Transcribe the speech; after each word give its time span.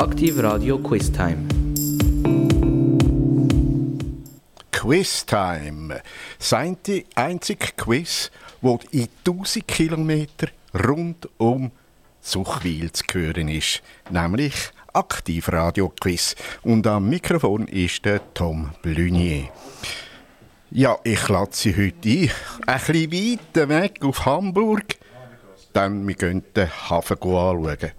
Aktiv 0.00 0.38
Radio 0.42 0.78
Quiz 0.78 1.12
Time. 1.12 1.46
Quiz 4.72 5.26
Time. 5.26 6.00
Das 6.38 6.54
einzige 6.54 7.72
Quiz, 7.76 8.30
das 8.62 8.78
in 8.92 9.08
1000 9.26 9.68
Kilometer 9.68 10.48
rund 10.72 11.28
um 11.36 11.70
Suchwil 12.22 12.90
zu 12.92 13.04
hören 13.12 13.48
ist. 13.48 13.82
Nämlich 14.08 14.54
Aktiv 14.94 15.50
Radio 15.50 15.92
Quiz. 16.00 16.34
Und 16.62 16.86
am 16.86 17.10
Mikrofon 17.10 17.68
ist 17.68 18.02
der 18.06 18.22
Tom 18.32 18.70
Blunier. 18.80 19.50
Ja, 20.70 20.96
ich 21.04 21.28
lade 21.28 21.50
Sie 21.52 21.76
heute 21.76 22.08
ein. 22.08 22.30
Ein 22.66 22.78
bisschen 22.78 23.12
weiter 23.12 23.68
weg 23.68 23.98
auf 24.02 24.24
Hamburg. 24.24 24.96
Dann 25.74 26.08
wir 26.08 26.14
gehen 26.14 26.42
den 26.56 26.70
Hafen 26.88 27.18
anschauen. 27.18 27.92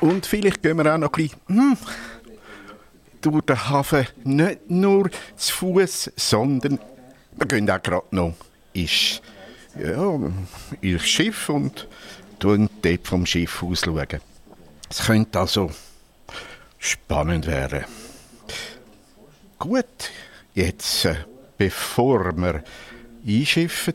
Und 0.00 0.26
vielleicht 0.26 0.62
gehen 0.62 0.78
wir 0.78 0.94
auch 0.94 0.98
noch 0.98 1.12
ein 1.12 1.12
bisschen 1.12 1.40
hm, 1.46 1.78
durch 3.20 3.44
den 3.44 3.68
Hafen 3.68 4.06
nicht 4.24 4.70
nur 4.70 5.10
zu 5.36 5.54
Fuß, 5.54 6.12
sondern 6.16 6.78
wir 7.36 7.46
gehen 7.46 7.70
auch 7.70 7.82
gerade 7.82 8.06
noch 8.10 8.34
ins, 8.72 9.20
ja, 9.78 10.18
ins 10.80 11.06
Schiff 11.06 11.48
und 11.48 11.86
schauen 12.40 12.68
dort 12.82 13.06
vom 13.06 13.26
Schiff 13.26 13.62
aus. 13.62 13.82
Es 14.88 15.04
könnte 15.04 15.38
also 15.38 15.70
spannend 16.78 17.46
werden. 17.46 17.84
Gut, 19.58 20.10
jetzt, 20.54 21.04
äh, 21.04 21.16
bevor 21.58 22.34
wir 22.36 22.64
einschiffen, 23.26 23.94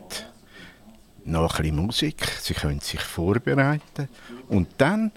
noch 1.25 1.55
ein 1.55 1.63
bisschen 1.63 1.75
Musik. 1.75 2.27
Sie 2.39 2.53
können 2.53 2.79
sich 2.79 3.01
vorbereiten 3.01 4.07
und 4.47 4.67
dann 4.77 5.11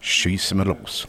schiessen 0.00 0.58
wir 0.58 0.64
los. 0.64 1.08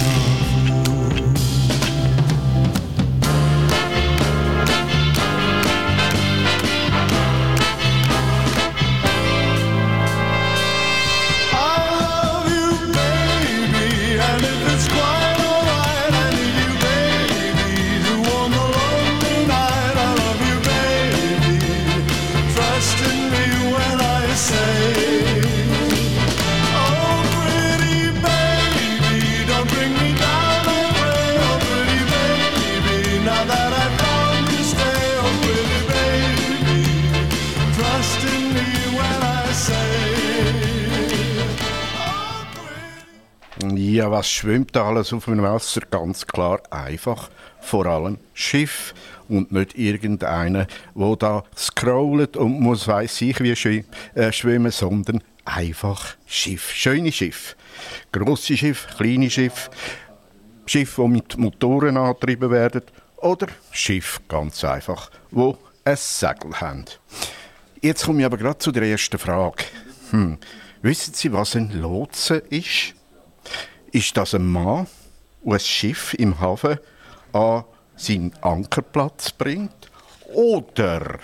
was 44.21 44.29
schwimmt 44.29 44.75
da 44.75 44.87
alles 44.87 45.11
auf 45.13 45.25
dem 45.25 45.41
Wasser? 45.41 45.81
Ganz 45.89 46.27
klar, 46.27 46.61
einfach 46.69 47.31
vor 47.59 47.87
allem 47.87 48.19
Schiff 48.35 48.93
und 49.27 49.51
nicht 49.51 49.75
irgendeiner, 49.75 50.67
wo 50.93 51.15
da 51.15 51.43
scrollt 51.57 52.37
und 52.37 52.59
muss 52.59 52.87
weiß 52.87 53.19
ich 53.21 53.39
wie 53.39 53.55
schwi 53.55 53.83
äh, 54.13 54.31
schwimmen, 54.31 54.69
sondern 54.69 55.23
einfach 55.43 56.17
Schiff, 56.27 56.69
schöne 56.71 57.11
Schiff, 57.11 57.55
große 58.11 58.55
Schiff, 58.55 58.85
kleine 58.95 59.31
Schiff, 59.31 59.71
Schiff, 60.67 60.99
wo 60.99 61.07
mit 61.07 61.35
Motoren 61.39 61.97
angetrieben 61.97 62.51
werden 62.51 62.83
oder 63.17 63.47
Schiff 63.71 64.21
ganz 64.27 64.63
einfach, 64.63 65.09
wo 65.31 65.57
ein 65.83 65.97
Segel 65.97 66.61
haben. 66.61 66.85
Jetzt 67.81 68.05
komme 68.05 68.19
ich 68.19 68.25
aber 68.27 68.37
gerade 68.37 68.59
zu 68.59 68.71
der 68.71 68.83
ersten 68.83 69.17
Frage. 69.17 69.63
Hm. 70.11 70.37
Wissen 70.83 71.15
Sie, 71.15 71.33
was 71.33 71.55
ein 71.55 71.71
Lotse 71.81 72.37
ist? 72.51 72.93
Ist 73.91 74.15
das 74.15 74.33
ein 74.33 74.45
Mann, 74.45 74.87
ein 75.45 75.59
Schiff 75.59 76.13
im 76.13 76.39
Hafen 76.39 76.79
an 77.33 77.65
seinen 77.95 78.33
Ankerplatz 78.41 79.31
bringt? 79.31 79.91
Oder 80.33 81.19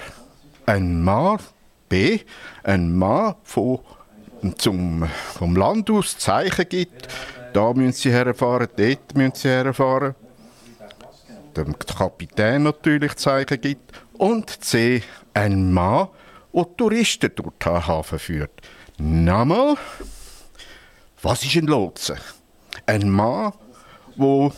ein 0.66 1.02
Mann, 1.02 1.40
B, 1.88 2.20
ein 2.64 2.94
Mann, 2.98 3.36
der 3.56 4.58
zum, 4.58 5.08
vom 5.34 5.56
Land 5.56 5.90
aus 5.90 6.18
Zeichen 6.18 6.68
gibt, 6.68 7.08
da 7.54 7.74
müssen 7.74 7.94
sie 7.94 8.12
herfahren, 8.12 8.68
dort 8.76 9.16
müssen 9.16 9.36
sie 9.36 9.48
herfahren. 9.48 10.16
Dem 11.56 11.78
Kapitän 11.80 12.64
natürlich 12.64 13.16
Zeichen 13.16 13.62
gibt. 13.62 13.92
Und 14.18 14.64
C, 14.64 15.02
ein 15.34 15.72
Mann, 15.74 16.10
der 16.54 16.68
Touristen 16.76 17.32
durch 17.34 17.54
den 17.64 17.88
Hafen 17.88 18.20
führt. 18.20 18.62
Nochmal, 18.98 19.76
was 21.22 21.44
ist 21.44 21.56
ein 21.56 21.66
Lotse? 21.66 22.18
Ein 22.86 23.10
Mann, 23.10 23.54
der 24.16 24.52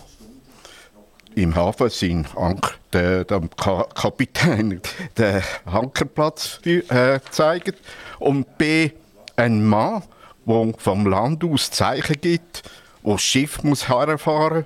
im 1.35 1.55
Hafen 1.55 1.89
seinen 1.89 2.27
Anker, 2.35 2.73
der, 2.91 3.25
Ka 3.55 3.85
Kapitän 3.93 4.81
den 5.17 5.43
Ankerplatz 5.65 6.59
äh, 6.65 7.19
zeigt. 7.29 7.75
Und 8.19 8.57
B, 8.57 8.91
ein 9.35 9.65
Mann, 9.65 10.03
der 10.45 10.73
vom 10.77 11.05
Land 11.07 11.43
aus 11.43 11.71
Zeichen 11.71 12.19
gibt, 12.19 12.63
wo 13.01 13.13
das 13.13 13.21
Schiff 13.21 13.63
muss 13.63 13.87
herfahren 13.87 14.65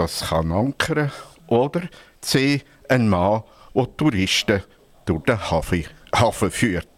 das 0.00 0.28
kann 0.28 0.50
ankern. 0.50 1.12
Oder 1.46 1.82
C, 2.20 2.62
ein 2.88 3.08
Mann, 3.08 3.42
der 3.74 3.96
Touristen 3.96 4.62
durch 5.04 5.24
den 5.24 5.50
Hafen, 5.50 5.84
Hafen 6.14 6.50
führt. 6.50 6.88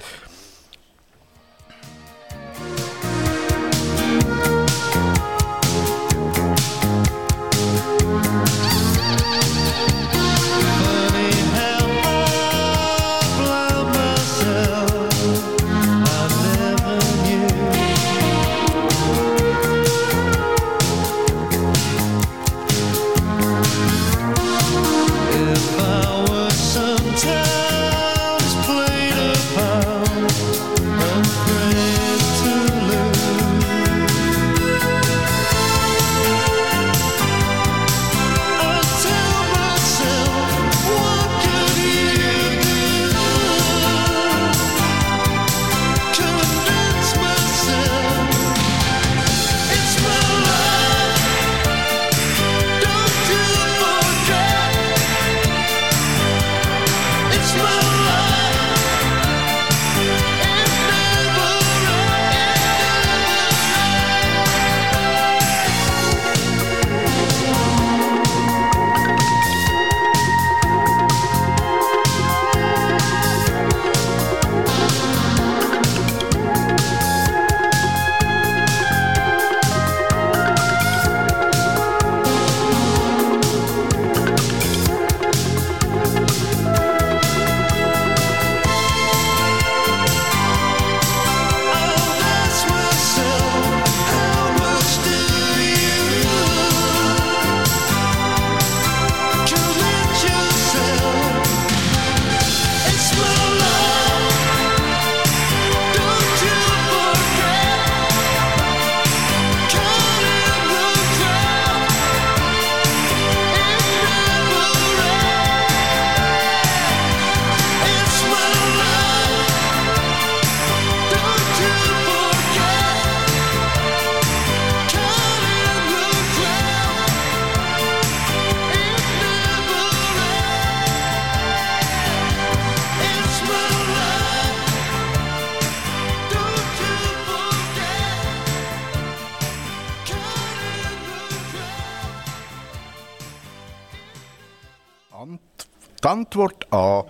Antwort 146.13 146.71
A 146.71 147.05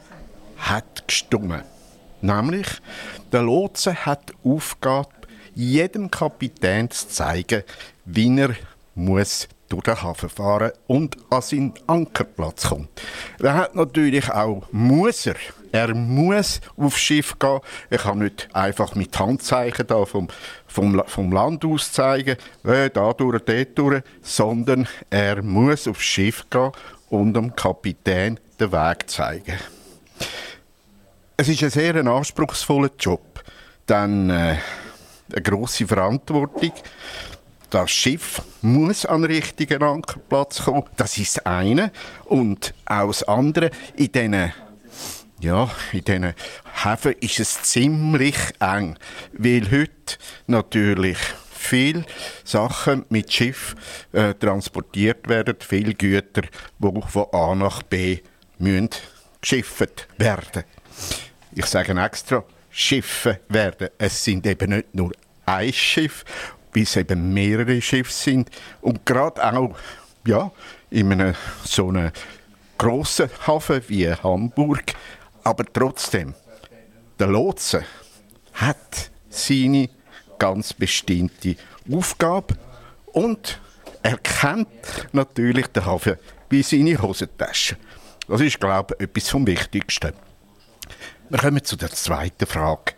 hat 0.58 1.08
gestummen. 1.08 1.62
Nämlich, 2.20 2.68
der 3.32 3.42
Lotse 3.42 4.06
hat 4.06 4.28
die 4.28 4.48
Aufgabe, 4.48 5.08
jedem 5.56 6.08
Kapitän 6.08 6.88
zu 6.88 7.08
zeigen, 7.08 7.64
wie 8.04 8.38
er 8.38 8.54
muss 8.94 9.48
durch 9.68 9.82
den 9.82 10.00
Hafen 10.00 10.28
fahren 10.28 10.70
und 10.86 11.16
an 11.30 11.42
seinen 11.42 11.74
Ankerplatz 11.88 12.68
kommt. 12.68 12.90
Er 13.40 13.54
hat 13.54 13.74
natürlich 13.74 14.30
auch 14.30 14.62
muss 14.70 15.26
er. 15.26 15.34
Er 15.72 15.96
muss 15.96 16.60
aufs 16.76 17.00
Schiff 17.00 17.36
gehen. 17.40 17.58
Er 17.90 17.98
kann 17.98 18.20
nicht 18.20 18.50
einfach 18.52 18.94
mit 18.94 19.18
Handzeichen 19.18 19.88
da 19.88 20.04
vom, 20.04 20.28
vom, 20.68 21.02
vom 21.06 21.32
Land 21.32 21.64
aus 21.64 21.90
zeigen, 21.90 22.36
äh, 22.62 22.88
da 22.88 23.12
durch, 23.14 23.42
dort 23.42 23.78
durch, 23.78 24.02
sondern 24.20 24.86
er 25.10 25.42
muss 25.42 25.88
aufs 25.88 26.04
Schiff 26.04 26.48
gehen 26.50 26.70
und 27.10 27.34
dem 27.34 27.56
Kapitän 27.56 28.38
den 28.58 28.72
Weg 28.72 29.10
zeigen. 29.10 29.58
Es 31.36 31.48
ist 31.48 31.62
ein 31.62 31.70
sehr 31.70 31.96
anspruchsvoller 31.96 32.90
Job, 32.98 33.42
dann 33.86 34.30
äh, 34.30 34.56
eine 35.32 35.42
große 35.42 35.86
Verantwortung. 35.86 36.72
Das 37.70 37.90
Schiff 37.90 38.42
muss 38.60 39.06
an 39.06 39.22
den 39.22 39.30
richtigen 39.30 39.82
Ankerplatz 39.82 40.62
kommen. 40.62 40.84
Das 40.96 41.16
ist 41.16 41.38
das 41.38 41.46
eine. 41.46 41.90
Und 42.26 42.74
auch 42.84 43.08
das 43.08 43.22
andere, 43.24 43.70
in 43.96 44.12
diesen 44.12 44.52
ja, 45.40 45.68
in 45.92 46.04
diesen 46.04 46.34
Häfen 46.84 47.14
ist 47.20 47.40
es 47.40 47.62
ziemlich 47.62 48.36
eng, 48.60 48.96
weil 49.32 49.68
heute 49.72 50.18
natürlich 50.46 51.18
viele 51.50 52.04
Sachen 52.44 53.06
mit 53.08 53.32
Schiff 53.32 53.74
äh, 54.12 54.34
transportiert 54.34 55.28
werden, 55.28 55.56
viele 55.58 55.94
Güter, 55.94 56.42
die 56.42 57.00
von 57.08 57.26
A 57.32 57.54
nach 57.56 57.82
B 57.82 58.20
müssen 58.62 58.90
geschifft 59.40 60.08
werden. 60.16 60.64
Ich 61.52 61.66
sage 61.66 62.00
extra, 62.00 62.44
Schiffe 62.70 63.40
werden. 63.48 63.88
Es 63.98 64.24
sind 64.24 64.46
eben 64.46 64.70
nicht 64.70 64.94
nur 64.94 65.12
ein 65.44 65.72
Schiff, 65.72 66.24
wie 66.72 66.82
es 66.82 66.96
eben 66.96 67.34
mehrere 67.34 67.80
Schiffe 67.82 68.12
sind. 68.12 68.50
Und 68.80 69.04
gerade 69.04 69.44
auch 69.52 69.76
ja, 70.26 70.50
in 70.90 71.12
einem 71.12 71.34
so 71.64 71.88
einem 71.88 72.10
grossen 72.78 73.28
Hafen 73.46 73.82
wie 73.88 74.10
Hamburg 74.10 74.94
aber 75.44 75.64
trotzdem, 75.72 76.34
der 77.18 77.26
Lotse 77.26 77.84
hat 78.54 79.10
seine 79.28 79.88
ganz 80.38 80.72
bestimmte 80.72 81.56
Aufgabe 81.90 82.56
und 83.06 83.60
er 84.02 84.18
kennt 84.18 84.68
natürlich 85.12 85.66
den 85.68 85.84
Hafen 85.84 86.16
wie 86.48 86.62
seine 86.62 87.00
Hosentasche. 87.00 87.76
Das 88.32 88.40
ist, 88.40 88.58
glaube 88.60 88.94
ich, 88.98 89.04
etwas 89.04 89.28
vom 89.28 89.46
Wichtigsten. 89.46 90.14
Wir 91.28 91.38
kommen 91.38 91.62
zu 91.62 91.76
der 91.76 91.90
zweiten 91.90 92.46
Frage. 92.46 92.94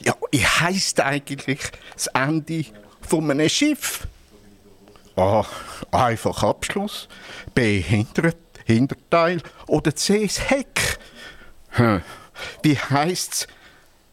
Ja, 0.00 0.14
wie 0.30 0.44
heisst 0.44 1.00
eigentlich 1.00 1.60
das 1.94 2.08
Ende 2.08 2.66
von 3.00 3.30
einem 3.30 3.48
Schiff? 3.48 4.06
A. 5.16 5.42
Einfach 5.90 6.42
Abschluss. 6.42 7.08
B. 7.54 7.80
Hinter 7.80 8.34
Hinterteil. 8.66 9.40
Oder 9.68 9.96
C. 9.96 10.26
Das 10.26 10.50
Heck. 10.50 10.98
Hm. 11.70 12.02
Wie 12.62 12.76
heisst 12.76 13.48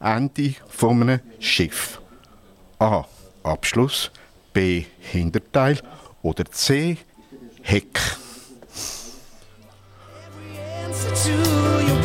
Ende 0.00 0.54
von 0.70 1.02
einem 1.02 1.20
Schiff? 1.38 2.00
A. 2.78 3.04
Abschluss. 3.42 4.10
B. 4.54 4.86
Hinterteil. 5.00 5.82
Oder 6.22 6.46
C. 6.46 6.96
Heck. 7.60 8.00
Answer 10.96 11.30
to 11.30 11.86
your 11.86 11.95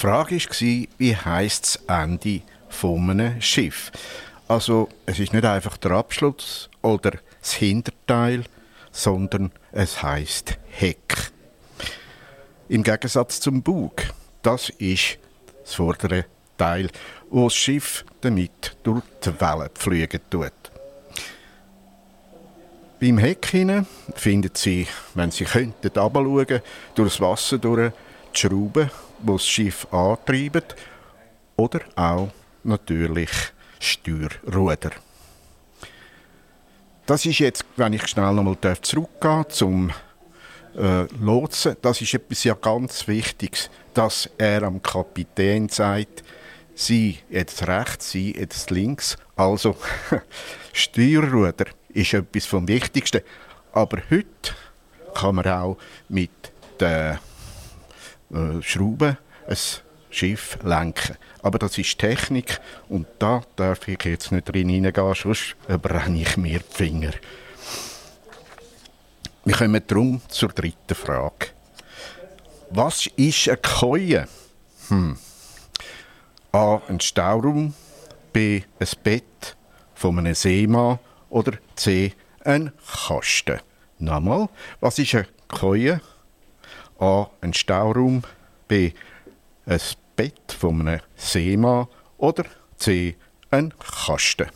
die 0.00 0.06
Frage 0.06 0.36
war, 0.36 0.86
wie 0.96 1.14
heisst 1.14 1.82
das 1.86 2.02
Ende 2.02 2.40
von 2.70 3.10
einem 3.10 3.40
Schiff? 3.42 3.92
Also, 4.48 4.88
es 5.04 5.18
ist 5.18 5.34
nicht 5.34 5.44
einfach 5.44 5.76
der 5.76 5.90
Abschluss 5.90 6.70
oder 6.80 7.12
das 7.40 7.52
Hinterteil, 7.52 8.44
sondern 8.92 9.52
es 9.72 10.02
heißt 10.02 10.56
Heck. 10.70 11.32
Im 12.70 12.82
Gegensatz 12.82 13.40
zum 13.40 13.62
Bug. 13.62 14.02
Das 14.40 14.70
ist 14.70 15.18
das 15.62 15.74
vordere 15.74 16.24
Teil, 16.56 16.88
wo 17.28 17.44
das 17.44 17.54
Schiff 17.54 18.06
damit 18.22 18.78
durch 18.82 19.02
die 19.22 19.38
Wellen 19.38 19.68
pflügen 19.74 20.20
tut. 20.30 20.52
Beim 23.00 23.18
Heck 23.18 23.46
hinein 23.46 23.86
finden 24.14 24.52
Sie, 24.54 24.86
wenn 25.14 25.30
Sie 25.30 25.44
könnten, 25.44 25.88
runterschauen, 25.88 26.62
durch 26.94 27.12
das 27.12 27.20
Wasser 27.20 27.58
durch 27.58 27.92
die 28.34 28.38
Schrauben, 28.38 28.90
die 29.22 29.32
das 29.32 29.46
Schiff 29.46 29.86
antreiben, 29.92 30.64
oder 31.56 31.80
auch 31.94 32.30
natürlich 32.64 33.30
Steuerruder. 33.78 34.92
Das 37.06 37.26
ist 37.26 37.38
jetzt, 37.40 37.64
wenn 37.76 37.92
ich 37.92 38.06
schnell 38.06 38.32
nochmal 38.32 38.56
zurückgehen 38.80 39.44
zum 39.48 39.90
äh, 40.76 41.02
Lotsen, 41.20 41.76
das 41.82 42.00
ist 42.00 42.14
etwas 42.14 42.44
ja 42.44 42.54
ganz 42.54 43.08
Wichtiges, 43.08 43.68
dass 43.94 44.30
er 44.38 44.62
am 44.62 44.80
Kapitän 44.80 45.68
sagt, 45.68 46.22
sie 46.74 47.18
jetzt 47.28 47.66
rechts, 47.66 48.12
sie 48.12 48.32
jetzt 48.32 48.70
links. 48.70 49.16
Also 49.36 49.76
Steuerruder 50.72 51.66
ist 51.88 52.14
etwas 52.14 52.46
vom 52.46 52.68
Wichtigsten. 52.68 53.22
Aber 53.72 53.98
heute 54.10 54.54
kann 55.14 55.34
man 55.34 55.46
auch 55.46 55.78
mit 56.08 56.30
den 56.80 57.18
äh, 58.32 58.62
Schrauben 58.62 59.16
ein 59.46 59.56
Schiff 60.10 60.58
lenken. 60.62 61.16
Aber 61.42 61.58
das 61.58 61.78
ist 61.78 61.98
Technik 61.98 62.60
und 62.88 63.06
da 63.18 63.42
darf 63.56 63.86
ich 63.88 64.04
jetzt 64.04 64.32
nicht 64.32 64.48
drin 64.48 64.68
hineingehen, 64.68 65.14
sonst 65.14 65.56
brenne 65.66 66.20
ich 66.20 66.36
mir 66.36 66.58
die 66.60 66.74
Finger. 66.74 67.12
Wir 69.44 69.54
kommen 69.54 69.82
darum 69.86 70.20
zur 70.28 70.50
dritten 70.50 70.94
Frage. 70.94 71.48
Was 72.70 73.06
ist 73.16 73.48
eine 73.48 73.56
Keue? 73.56 74.28
Hm. 74.88 75.18
A. 76.52 76.80
Ein 76.88 77.00
Stauraum. 77.00 77.74
B. 78.32 78.62
Ein 78.78 78.88
Bett 79.02 79.56
von 79.94 80.18
einem 80.18 80.34
Seemann. 80.34 80.98
Oder 81.30 81.52
C. 81.74 82.12
Ein 82.44 82.72
Kasten. 83.08 83.60
Nochmal, 83.98 84.48
was 84.80 84.98
ist 84.98 85.14
eine 85.14 85.26
Keue? 85.48 86.00
A. 87.00 87.30
Ein 87.40 87.54
Stauraum. 87.54 88.22
B. 88.68 88.92
Ein 89.66 89.80
Bett 90.16 90.52
von 90.56 90.86
einem 90.86 91.00
Seemann. 91.16 91.88
Oder 92.18 92.44
C. 92.76 93.16
Ein 93.50 93.72
Kasten. 93.78 94.48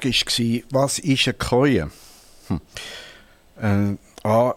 Frage 0.00 0.62
war, 0.70 0.82
was 0.82 0.98
ist 0.98 1.28
eine 1.28 1.34
Koje? 1.34 1.90
Hm. 2.48 2.60
Äh, 3.60 4.26
A. 4.26 4.54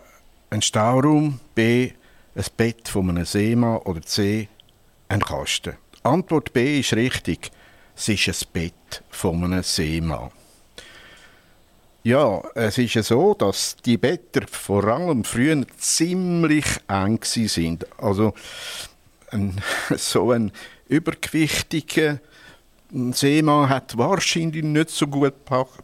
Ein 0.50 0.62
Stauraum, 0.62 1.40
B. 1.56 1.92
Ein 2.36 2.46
Bett 2.56 2.88
von 2.88 3.10
einem 3.10 3.26
Seemann 3.26 3.78
oder 3.80 4.02
C. 4.02 4.48
Ein 5.10 5.22
Kasten. 5.22 5.74
Antwort 6.04 6.54
B 6.54 6.80
ist 6.80 6.94
richtig. 6.94 7.52
Es 7.96 8.10
ist 8.10 8.28
ein 8.28 8.48
Bett 8.54 9.04
von 9.10 9.44
einem 9.44 9.64
Seemann. 9.64 10.32
Ja, 12.04 12.42
es 12.56 12.78
ist 12.78 12.96
ja 12.96 13.04
so, 13.04 13.34
dass 13.34 13.78
die 13.78 13.98
Betten 13.98 14.46
vor 14.48 14.84
allem 14.86 15.24
früher 15.24 15.66
ziemlich 15.78 16.66
eng 16.88 17.20
sind. 17.24 17.86
Also 17.98 18.34
ein, 19.32 19.62
so 19.96 20.32
ein 20.32 20.52
übergewichtiger 20.88 22.20
Seemann 22.94 23.70
hat 23.70 23.98
wahrscheinlich 23.98 24.64
nicht 24.64 24.92
so 24.92 25.08
gut 25.08 25.34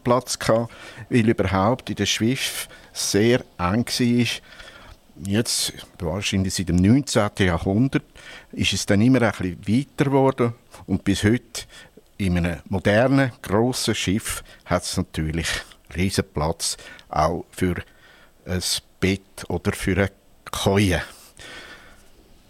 Platz 0.04 0.38
gehabt, 0.38 0.72
weil 1.10 1.28
überhaupt 1.28 1.90
in 1.90 1.96
der 1.96 2.06
Schiff 2.06 2.68
sehr 2.94 3.44
eng 3.58 3.86
war. 3.88 4.26
Jetzt, 5.26 5.74
wahrscheinlich 5.98 6.54
seit 6.54 6.70
dem 6.70 6.76
19. 6.76 7.30
Jahrhundert, 7.40 8.04
ist 8.52 8.74
es 8.74 8.86
dann 8.86 9.02
immer 9.02 9.22
ein 9.22 9.32
bisschen 9.32 9.68
weiter 9.68 10.06
geworden 10.06 10.54
und 10.86 11.04
bis 11.04 11.24
heute 11.24 11.64
in 12.18 12.38
einem 12.38 12.60
modernen, 12.70 13.32
grossen 13.42 13.96
Schiff 13.96 14.44
hat 14.66 14.84
es 14.84 14.96
natürlich 14.96 15.48
riesen 15.96 16.26
Platz 16.32 16.78
auch 17.10 17.46
für 17.50 17.76
ein 18.46 18.62
Bett 19.00 19.46
oder 19.48 19.72
für 19.72 19.98
eine 19.98 20.12
Koje. 20.52 21.02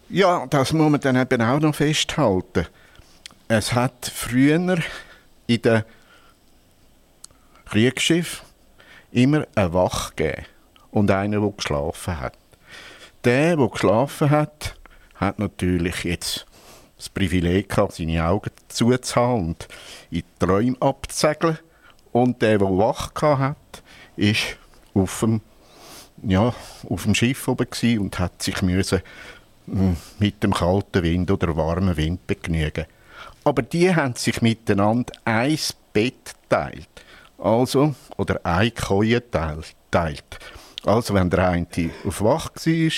Ja, 0.09 0.45
das 0.47 0.73
muss 0.73 0.91
man 0.91 0.99
dann 0.99 1.15
eben 1.15 1.41
auch 1.41 1.59
noch 1.59 1.75
festhalten. 1.75 2.67
Es 3.51 3.73
hat 3.73 4.05
früher 4.05 4.77
in 5.47 5.61
den 5.63 5.83
Kriegsschiffen 7.65 8.45
immer 9.11 9.47
eine 9.55 9.73
Wache 9.73 10.13
gegeben 10.15 10.45
und 10.91 11.09
einen, 11.09 11.41
der 11.41 11.51
geschlafen 11.51 12.19
hat. 12.19 12.37
Der, 13.23 13.57
der 13.57 13.67
geschlafen 13.67 14.29
hat, 14.29 14.75
hat 15.15 15.39
natürlich 15.39 16.03
jetzt 16.03 16.45
das 16.95 17.09
Privileg 17.09 17.69
gehabt, 17.69 17.93
seine 17.93 18.23
Augen 18.23 18.51
zuzuhaben 18.67 19.47
und 19.47 19.67
in 20.11 20.19
die 20.19 20.45
Träume 20.45 20.77
abzusegeln. 20.79 21.57
Und 22.11 22.43
der, 22.43 22.59
der 22.59 22.67
wach 22.67 23.11
hat, 23.19 23.81
ist 24.15 24.57
auf 24.93 25.21
dem, 25.21 25.41
ja, 26.21 26.53
auf 26.87 27.03
dem 27.03 27.15
Schiff 27.15 27.47
oben 27.47 27.67
und 27.97 28.19
hat 28.19 28.43
sich 28.43 28.61
müssen 28.61 29.01
mm, 29.65 29.93
mit 30.19 30.43
dem 30.43 30.53
kalten 30.53 31.01
Wind 31.01 31.31
oder 31.31 31.57
warmen 31.57 31.97
Wind 31.97 32.27
begnügen. 32.27 32.85
Aber 33.49 33.63
die 33.63 33.95
haben 33.95 34.13
sich 34.13 34.43
miteinander 34.43 35.11
ein 35.25 35.57
Bett 35.91 36.35
teilt. 36.49 36.87
Also, 37.39 37.95
oder 38.15 38.45
eine 38.45 38.69
Koje 38.69 39.27
teilt. 39.31 39.75
teilt. 39.89 40.37
Also, 40.85 41.15
wenn 41.15 41.31
der 41.31 41.49
eine 41.49 41.65
auf 42.05 42.21
Wach 42.21 42.51
war, 42.53 42.91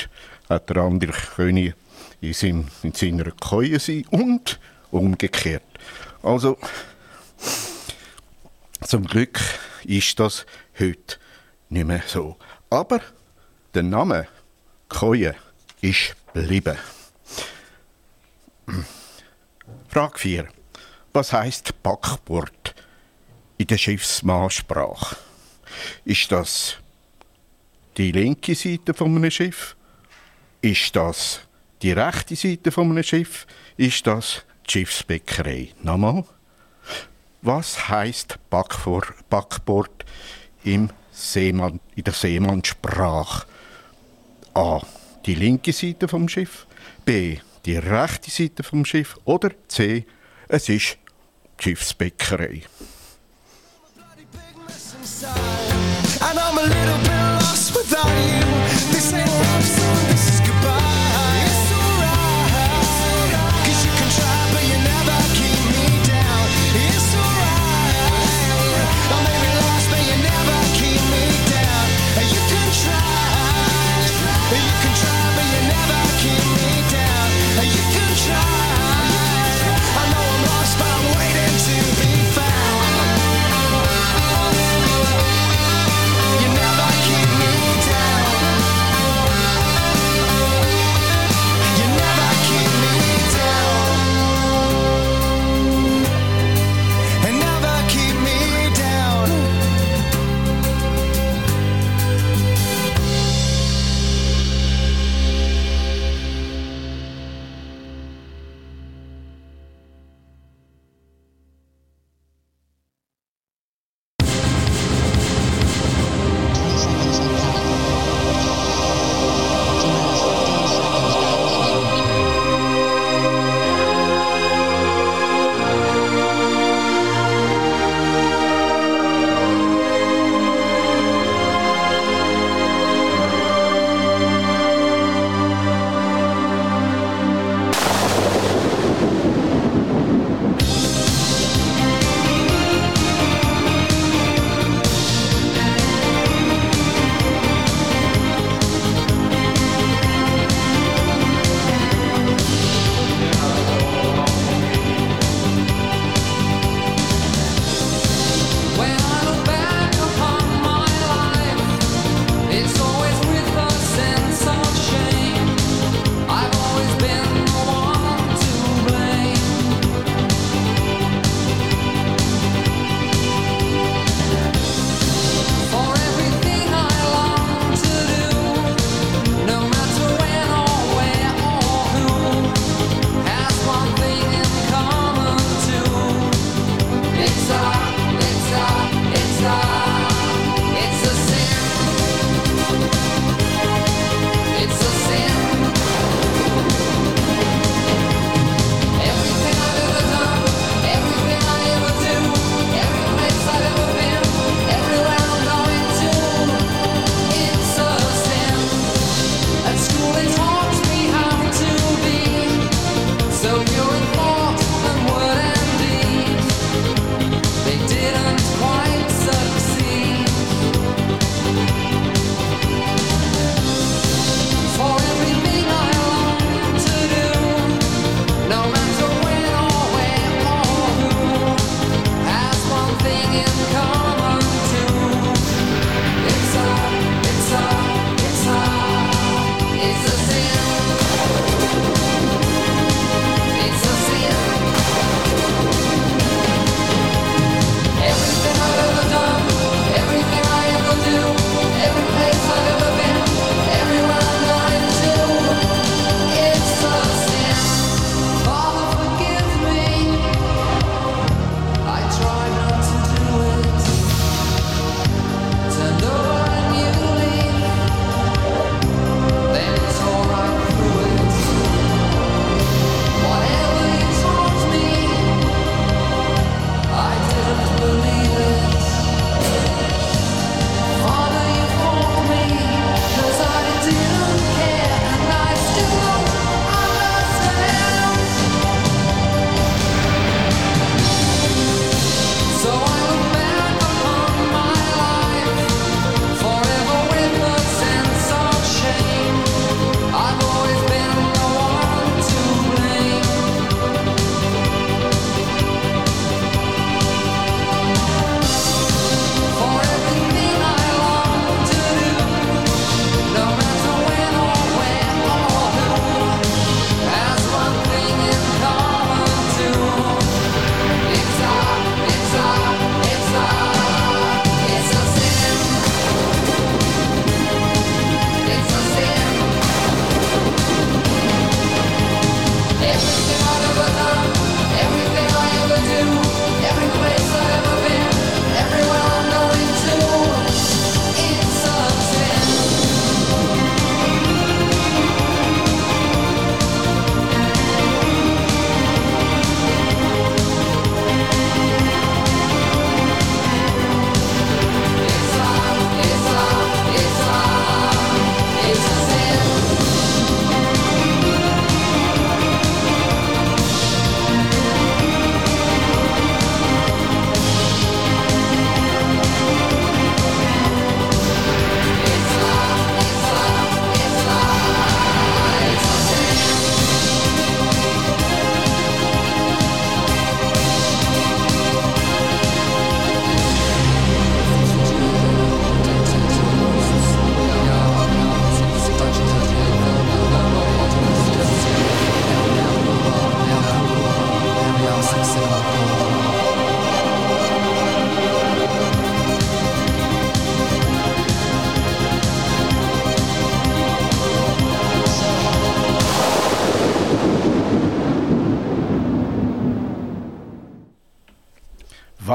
hat 0.49 0.69
der 0.69 0.75
andere 0.75 1.13
können 1.13 1.73
in, 2.19 2.33
seinem, 2.33 2.67
in 2.83 2.93
seiner 2.93 3.31
Koje 3.31 3.79
sein 3.79 4.05
und 4.09 4.59
umgekehrt. 4.91 5.63
Also, 6.21 6.57
zum 8.85 9.05
Glück 9.05 9.39
ist 9.85 10.19
das 10.19 10.45
heute 10.77 11.15
nicht 11.69 11.87
mehr 11.87 12.03
so. 12.05 12.35
Aber 12.69 12.99
der 13.73 13.83
Name 13.83 14.27
Koje 14.89 15.33
ist 15.79 16.17
geblieben. 16.33 16.75
Frage 19.91 20.19
4. 20.19 20.47
Was 21.11 21.33
heißt 21.33 21.83
Backbord 21.83 22.73
in 23.57 23.67
der 23.67 23.77
Schiffsmannsprache? 23.77 25.17
Ist 26.05 26.31
das 26.31 26.77
die 27.97 28.13
linke 28.13 28.55
Seite 28.55 28.93
von 28.93 29.13
einem 29.13 29.29
Schiff? 29.29 29.75
Ist 30.61 30.95
das 30.95 31.41
die 31.81 31.91
rechte 31.91 32.37
Seite 32.37 32.71
von 32.71 32.89
einem 32.89 33.03
Schiff? 33.03 33.45
Ist 33.75 34.07
das 34.07 34.45
die 34.65 34.71
Schiffsbäckerei? 34.71 35.73
Nochmal. 35.83 36.23
Was 37.41 37.89
heißt 37.89 38.39
Backbord, 38.49 40.05
im 40.63 40.89
Seemann, 41.11 41.81
in 41.97 42.05
der 42.05 42.13
Seemannssprache? 42.13 43.45
A. 44.53 44.79
Die 45.25 45.35
linke 45.35 45.73
Seite 45.73 46.07
vom 46.07 46.29
Schiff. 46.29 46.65
B. 47.03 47.39
Die 47.65 47.77
rechte 47.77 48.31
Seite 48.31 48.63
vom 48.63 48.85
Schiff. 48.85 49.17
Oder 49.25 49.51
C. 49.67 50.05
Es 50.47 50.69
ist 50.69 50.97
die 51.59 51.63
Schiffsbäckerei. 51.63 52.63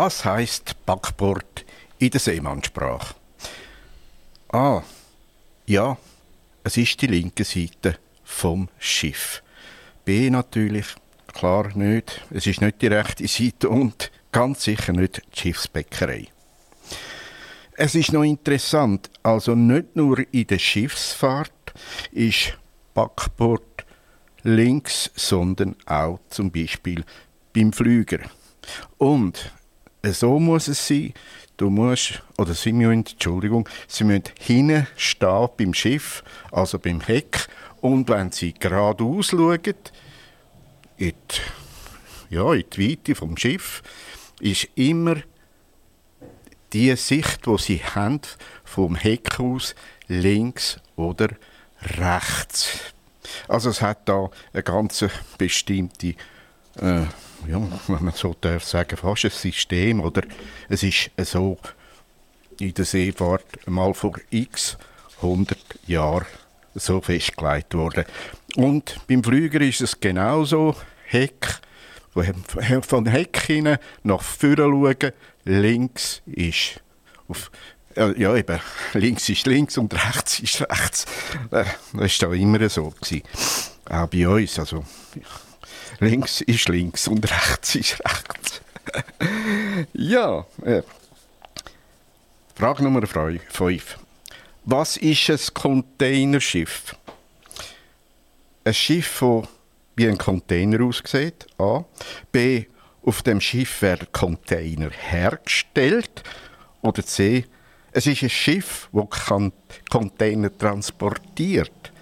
Was 0.06 0.24
heißt 0.24 0.86
Backbord 0.86 1.64
in 1.98 2.10
der 2.10 2.20
Seemannssprache? 2.20 3.16
A. 4.52 4.84
Ja, 5.66 5.98
es 6.62 6.76
ist 6.76 7.02
die 7.02 7.08
linke 7.08 7.42
Seite 7.42 7.98
vom 8.22 8.68
Schiff. 8.78 9.42
B 10.04 10.30
natürlich, 10.30 10.86
klar 11.34 11.76
nicht. 11.76 12.24
Es 12.30 12.46
ist 12.46 12.60
nicht 12.60 12.80
die 12.82 12.86
rechte 12.86 13.26
Seite 13.26 13.68
und 13.68 14.12
ganz 14.30 14.62
sicher 14.62 14.92
nicht 14.92 15.22
die 15.34 15.40
Schiffsbäckerei. 15.40 16.28
Es 17.72 17.96
ist 17.96 18.12
noch 18.12 18.22
interessant, 18.22 19.10
also 19.24 19.56
nicht 19.56 19.96
nur 19.96 20.24
in 20.32 20.46
der 20.46 20.60
Schiffsfahrt 20.60 21.74
ist 22.12 22.56
Backbord 22.94 23.84
links, 24.44 25.10
sondern 25.16 25.74
auch 25.84 26.20
zum 26.30 26.52
Beispiel 26.52 27.04
beim 27.52 27.72
Flüger. 27.72 28.20
Und 28.98 29.52
so 30.12 30.38
muss 30.38 30.68
es 30.68 30.86
sein. 30.86 31.12
Du 31.56 31.70
musst, 31.70 32.22
oder 32.36 32.52
sie 32.54 32.72
müssen, 32.72 33.06
Entschuldigung, 33.06 33.68
sie 33.88 34.04
müssen 34.04 34.24
hinten 34.38 34.86
stehen 34.96 35.48
beim 35.56 35.72
Schiff, 35.72 36.22
also 36.52 36.78
beim 36.78 37.00
Heck. 37.00 37.48
Und 37.80 38.08
wenn 38.08 38.30
sie 38.30 38.52
geradeaus 38.52 39.28
schauen, 39.28 39.74
in 40.98 41.12
die, 41.30 42.34
ja, 42.34 42.52
in 42.52 42.64
die 42.70 42.90
Weite 42.90 43.14
vom 43.14 43.36
Schiff, 43.36 43.82
ist 44.40 44.68
immer 44.74 45.16
die 46.72 46.94
Sicht, 46.96 47.46
wo 47.46 47.56
sie 47.56 47.82
haben, 47.82 48.20
vom 48.64 48.96
Heck 48.96 49.40
aus 49.40 49.74
links 50.08 50.78
oder 50.96 51.28
rechts. 51.98 52.94
Also 53.48 53.70
es 53.70 53.80
hat 53.82 54.08
da 54.08 54.30
eine 54.52 54.62
ganz 54.62 55.04
bestimmte, 55.38 56.14
äh, 56.76 57.04
ja, 57.48 57.60
wenn 57.88 58.04
man 58.04 58.14
so 58.14 58.34
darf 58.40 58.64
sagen, 58.64 58.96
fast 58.96 59.24
ein 59.24 59.30
System 59.30 60.00
oder 60.00 60.22
es 60.68 60.82
ist 60.82 61.10
so 61.18 61.58
in 62.60 62.74
der 62.74 62.84
Seefahrt 62.84 63.66
mal 63.66 63.94
vor 63.94 64.14
x 64.30 64.76
100 65.22 65.58
Jahren 65.86 66.26
so 66.74 67.00
festgelegt 67.00 67.74
worden. 67.74 68.04
Und 68.56 68.96
beim 69.08 69.22
Flüger 69.24 69.60
ist 69.60 69.80
es 69.80 69.98
genauso. 69.98 70.76
Heck, 71.04 71.60
von 72.82 73.06
Heck 73.06 73.38
hinein 73.46 73.78
nach 74.02 74.22
vorne 74.22 74.56
schauen, 74.56 75.12
links 75.44 76.22
ist 76.26 76.80
auf 77.28 77.50
äh, 77.96 78.20
ja, 78.20 78.36
eben, 78.36 78.60
links 78.92 79.28
ist 79.28 79.46
links 79.46 79.78
und 79.78 79.94
rechts 79.94 80.38
ist 80.40 80.60
rechts. 80.60 81.06
Äh, 81.50 81.64
Das 81.94 82.22
war 82.22 82.28
da 82.28 82.34
immer 82.34 82.68
so. 82.68 82.90
Gewesen. 82.90 83.22
Auch 83.88 84.06
bei 84.08 84.28
uns. 84.28 84.58
Also, 84.58 84.84
links 86.00 86.40
ist 86.42 86.68
links 86.68 87.08
und 87.08 87.30
rechts 87.30 87.74
ist 87.74 88.00
rechts. 88.04 88.60
ja, 89.92 90.46
äh, 90.64 90.82
Frage 92.54 92.84
Nummer 92.84 93.06
5. 93.06 93.98
Was 94.64 94.96
ist 94.96 95.30
ein 95.30 95.38
Containerschiff? 95.54 96.96
Ein 98.64 98.74
Schiff, 98.74 99.18
das 99.20 99.48
wie 99.94 100.08
ein 100.08 100.18
Container 100.18 100.84
aussieht. 100.84 101.46
A. 101.58 101.84
B. 102.32 102.64
Auf 103.04 103.22
dem 103.22 103.40
Schiff 103.40 103.82
werden 103.82 104.08
Container 104.12 104.90
hergestellt. 104.90 106.22
Oder 106.82 107.04
C. 107.04 107.44
Es 107.92 108.06
ist 108.06 108.22
ein 108.22 108.30
Schiff, 108.30 108.88
das 108.92 109.52
Container 109.90 110.56
transportiert. 110.56 111.92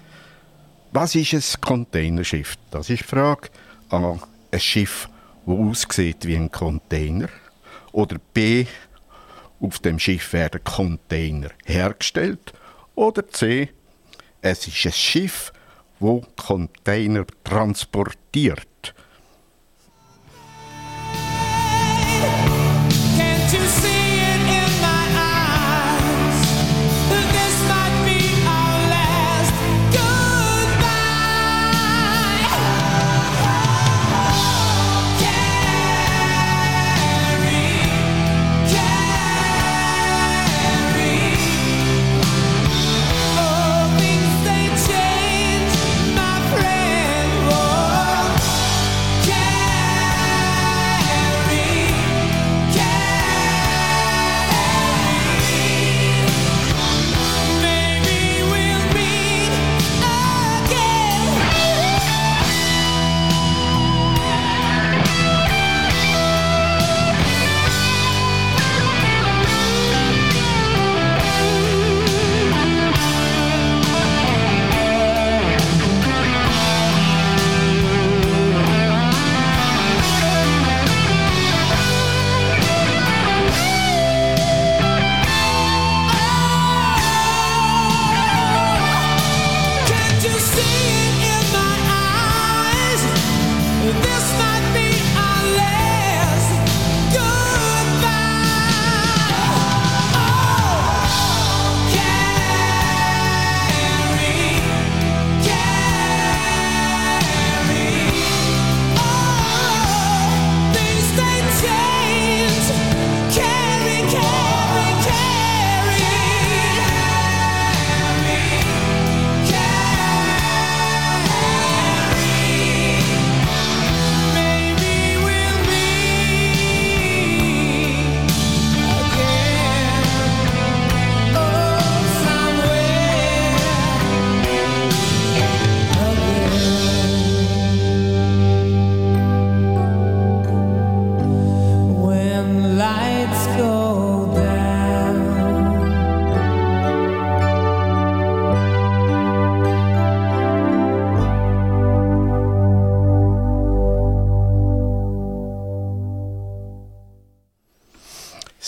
Was 0.91 1.15
ist 1.15 1.33
ein 1.33 1.61
Containerschiff? 1.61 2.55
Das 2.71 2.89
ist 2.89 3.01
die 3.01 3.07
Frage. 3.07 3.49
A. 3.89 4.17
Ein 4.51 4.59
Schiff, 4.59 5.09
das 5.45 5.55
aussieht 5.55 6.25
wie 6.25 6.35
ein 6.35 6.51
Container. 6.51 7.29
Oder 7.91 8.17
B. 8.33 8.65
Auf 9.59 9.79
dem 9.79 9.99
Schiff 9.99 10.33
werden 10.33 10.63
Container 10.63 11.49
hergestellt. 11.65 12.53
Oder 12.95 13.27
C. 13.27 13.69
Es 14.41 14.67
ist 14.67 14.85
ein 14.85 14.91
Schiff, 14.91 15.53
wo 15.99 16.21
Container 16.35 17.25
transportiert. 17.43 18.94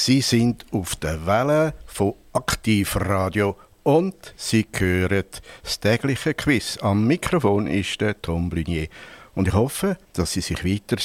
Sie 0.08 0.22
sind 0.22 0.66
auf 0.72 0.96
der 0.96 1.26
Welle 1.26 1.74
von 1.86 2.14
Aktivradio 2.32 3.58
und 3.84 4.16
Sie 4.38 4.66
hören 4.72 5.26
das 5.62 5.82
tägliche 5.82 6.34
Quiz. 6.34 6.78
Am 6.82 7.06
Mikrofon 7.06 7.68
ist 7.68 8.00
der 8.00 8.22
Tom 8.22 8.50
Blunier. 8.50 8.88
Und 9.36 9.50
ich 9.50 9.54
hoffe, 9.54 9.98
dass 10.14 10.32
Sie 10.32 10.40
sich 10.40 10.64
weiter 10.64 10.96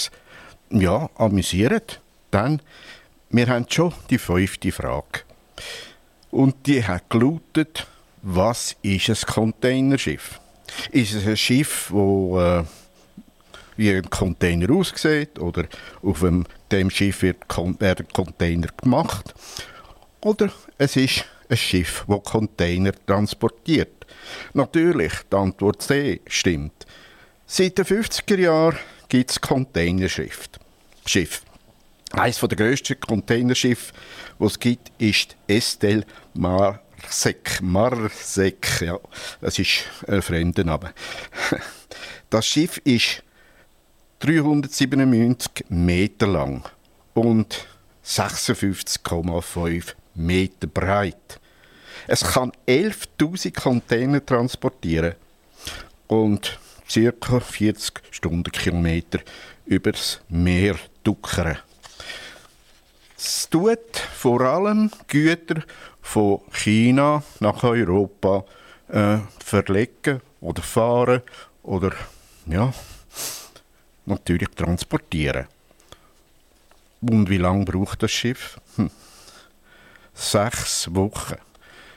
ja, 0.70 1.10
amüsieren. 1.16 1.82
Denn 2.32 2.62
wir 3.30 3.48
haben 3.48 3.66
schon 3.68 3.92
die 4.08 4.18
fünfte 4.18 4.70
Frage. 4.70 5.22
Und 6.30 6.64
die 6.68 6.84
hat 6.84 7.10
gelautet, 7.10 7.88
was 8.22 8.76
ist 8.82 9.08
ein 9.08 9.34
Containerschiff? 9.34 10.38
Ist 10.92 11.14
es 11.14 11.26
ein 11.26 11.36
Schiff, 11.36 11.90
wo 11.90 12.40
äh, 12.40 12.62
wie 13.76 13.90
ein 13.90 14.08
Container 14.08 14.70
aussieht 14.70 15.40
oder 15.40 15.64
auf 16.02 16.20
dem 16.20 16.44
dem 16.72 16.90
Schiff 16.90 17.22
wird, 17.22 17.38
werden 17.80 18.06
Container 18.12 18.68
gemacht. 18.82 19.34
Oder 20.20 20.50
es 20.78 20.96
ist 20.96 21.24
ein 21.48 21.56
Schiff, 21.56 22.04
das 22.08 22.22
Container 22.22 22.92
transportiert. 23.06 24.06
Natürlich, 24.54 25.12
die 25.30 25.36
Antwort 25.36 25.82
C 25.82 26.20
stimmt. 26.26 26.86
Seit 27.46 27.76
den 27.78 27.84
50er 27.84 28.38
Jahren 28.38 28.78
gibt 29.08 29.30
es 29.30 29.40
Containerschiffe. 29.40 30.48
Schiff. 31.06 31.42
Eines 32.12 32.40
der 32.40 32.48
grössten 32.48 32.98
Containerschiffe, 33.00 33.92
die 34.38 34.44
es 34.44 34.58
gibt, 34.58 34.92
ist 34.98 35.36
Estel 35.46 36.04
Marsek. 36.34 37.60
Marsek, 37.60 38.82
ja, 38.82 38.98
das 39.40 39.58
ist 39.58 39.84
ein 40.06 40.22
fremder 40.22 40.64
Name. 40.64 40.92
Das 42.30 42.46
Schiff 42.46 42.78
ist 42.84 43.22
397 44.22 45.64
Meter 45.68 46.28
lang 46.28 46.62
und 47.12 47.66
56,5 48.04 49.94
Meter 50.14 50.68
breit. 50.68 51.40
Es 52.06 52.22
kann 52.22 52.52
11.000 52.68 53.60
Container 53.60 54.24
transportieren 54.24 55.16
und 56.06 56.60
ca. 56.86 57.40
40 57.40 58.00
Stundenkilometer 58.12 59.18
übers 59.66 60.20
Meer 60.28 60.76
duckern. 61.02 61.58
Es 63.18 63.48
tut 63.50 63.96
vor 64.14 64.42
allem 64.42 64.88
Güter 65.08 65.64
von 66.00 66.42
China 66.52 67.24
nach 67.40 67.64
Europa 67.64 68.44
äh, 68.86 69.18
verlegen 69.44 70.20
oder 70.40 70.62
fahren 70.62 71.22
oder 71.64 71.90
ja, 72.46 72.72
natürlich 74.06 74.48
transportieren. 74.50 75.46
Und 77.00 77.28
wie 77.28 77.38
lange 77.38 77.64
braucht 77.64 78.02
das 78.02 78.10
Schiff? 78.12 78.60
Hm. 78.76 78.90
Sechs 80.14 80.94
Wochen. 80.94 81.36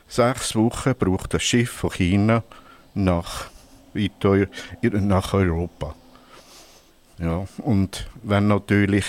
Sechs 0.07 0.55
Wochen 0.55 0.95
braucht 0.95 1.33
das 1.33 1.43
Schiff 1.43 1.71
von 1.71 1.91
China 1.91 2.43
nach, 2.93 3.49
nach 4.81 5.33
Europa. 5.33 5.95
Ja, 7.17 7.47
und 7.59 8.07
wenn 8.23 8.47
natürlich 8.47 9.05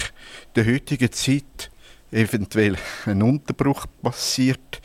in 0.54 0.64
der 0.64 0.74
heutigen 0.74 1.12
Zeit 1.12 1.70
eventuell 2.12 2.76
ein 3.04 3.22
Unterbruch 3.22 3.86
passiert, 4.02 4.80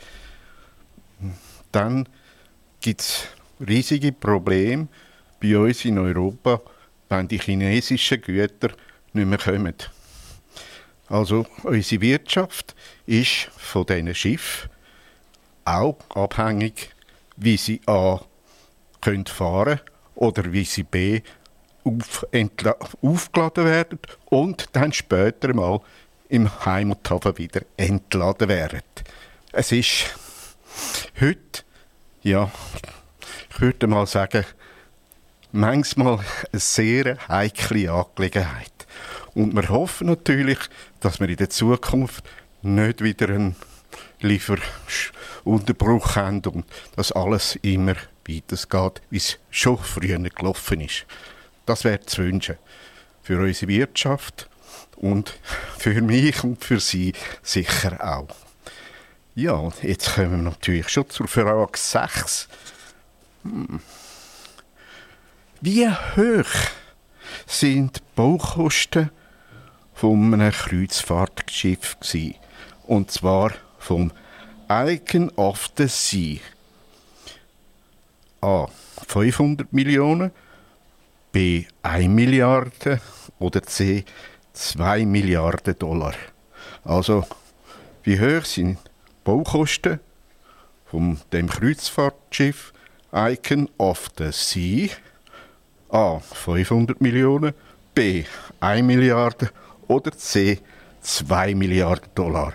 dann 1.70 2.08
gibt 2.80 3.00
es 3.00 3.28
riesige 3.66 4.12
Probleme 4.12 4.88
bei 5.40 5.56
uns 5.56 5.84
in 5.84 5.98
Europa, 5.98 6.60
wenn 7.12 7.28
die 7.28 7.38
chinesischen 7.38 8.20
Güter 8.20 8.70
nicht 9.12 9.26
mehr 9.26 9.38
kommen. 9.38 9.74
Also 11.08 11.46
unsere 11.62 12.00
Wirtschaft 12.00 12.74
ist 13.06 13.50
von 13.56 13.86
diesen 13.86 14.14
Schiffen 14.14 14.70
auch 15.64 15.98
abhängig, 16.10 16.90
wie 17.36 17.56
sie 17.56 17.80
A 17.86 18.20
können 19.00 19.26
fahren 19.26 19.80
oder 20.14 20.52
wie 20.52 20.64
sie 20.64 20.84
B 20.84 21.20
auf, 21.84 22.26
aufgeladen 23.02 23.64
werden 23.64 23.98
und 24.26 24.68
dann 24.72 24.92
später 24.92 25.54
mal 25.54 25.80
im 26.28 26.64
Heimathafen 26.64 27.36
wieder 27.38 27.62
entladen 27.76 28.48
werden. 28.48 28.82
Es 29.52 29.70
ist 29.72 30.06
heute, 31.20 31.62
ja, 32.22 32.50
ich 33.50 33.60
würde 33.60 33.86
mal 33.86 34.06
sagen, 34.06 34.44
manchmal 35.52 36.18
eine 36.52 36.60
sehr 36.60 37.16
heikle 37.28 37.92
Angelegenheit. 37.92 38.86
Und 39.34 39.54
wir 39.54 39.68
hoffen 39.68 40.08
natürlich, 40.08 40.58
dass 41.00 41.20
wir 41.20 41.28
in 41.28 41.36
der 41.36 41.50
Zukunft 41.50 42.24
nicht 42.62 43.02
wieder 43.02 43.28
einen 43.28 43.56
Lieferunterbruch 44.20 46.16
haben 46.16 46.42
und 46.46 46.64
dass 46.96 47.12
alles 47.12 47.56
immer 47.62 47.94
weitergeht, 48.28 49.02
wie 49.10 49.16
es 49.16 49.38
schon 49.50 49.78
früher 49.78 50.18
gelaufen 50.18 50.80
ist. 50.80 51.06
Das 51.66 51.84
wäre 51.84 52.00
zu 52.00 52.22
wünschen. 52.22 52.58
Für 53.22 53.40
unsere 53.40 53.68
Wirtschaft 53.68 54.48
und 54.96 55.34
für 55.78 56.00
mich 56.02 56.42
und 56.44 56.64
für 56.64 56.80
Sie 56.80 57.12
sicher 57.42 57.98
auch. 58.00 58.34
Ja, 59.34 59.70
jetzt 59.82 60.14
kommen 60.14 60.30
wir 60.44 60.50
natürlich 60.50 60.88
schon 60.88 61.08
zur 61.08 61.26
Frage 61.26 61.78
6. 61.78 62.48
Hm. 63.44 63.80
Wie 65.64 65.88
hoch 65.88 66.50
sind 67.46 67.98
die 67.98 68.00
Baukosten 68.16 69.10
von 69.94 70.34
einem 70.34 70.50
Kreuzfahrtschiff 70.50 72.00
gsi? 72.00 72.34
Und 72.88 73.12
zwar 73.12 73.52
vom 73.78 74.10
Icon 74.68 75.30
of 75.36 75.70
the 75.78 75.86
Sea. 75.86 76.40
A. 78.40 78.66
500 79.06 79.72
Millionen, 79.72 80.32
B. 81.30 81.66
1 81.82 82.08
Milliarde 82.08 83.00
oder 83.38 83.62
C. 83.62 84.04
2 84.54 85.06
Milliarden 85.06 85.78
Dollar. 85.78 86.14
Also, 86.82 87.24
wie 88.02 88.18
hoch 88.18 88.44
sind 88.44 88.78
die 88.84 88.90
Baukosten 89.22 90.00
von 90.86 91.20
dem 91.32 91.48
Kreuzfahrtschiff 91.48 92.72
Icon 93.12 93.70
of 93.78 94.10
the 94.18 94.32
Sea? 94.32 94.90
A. 95.92 96.20
500 96.20 97.00
Millionen, 97.00 97.52
B. 97.94 98.24
1 98.60 98.82
Milliarde 98.86 99.50
oder 99.88 100.12
C. 100.12 100.58
2 101.02 101.54
Milliarden 101.54 102.08
Dollar. 102.14 102.54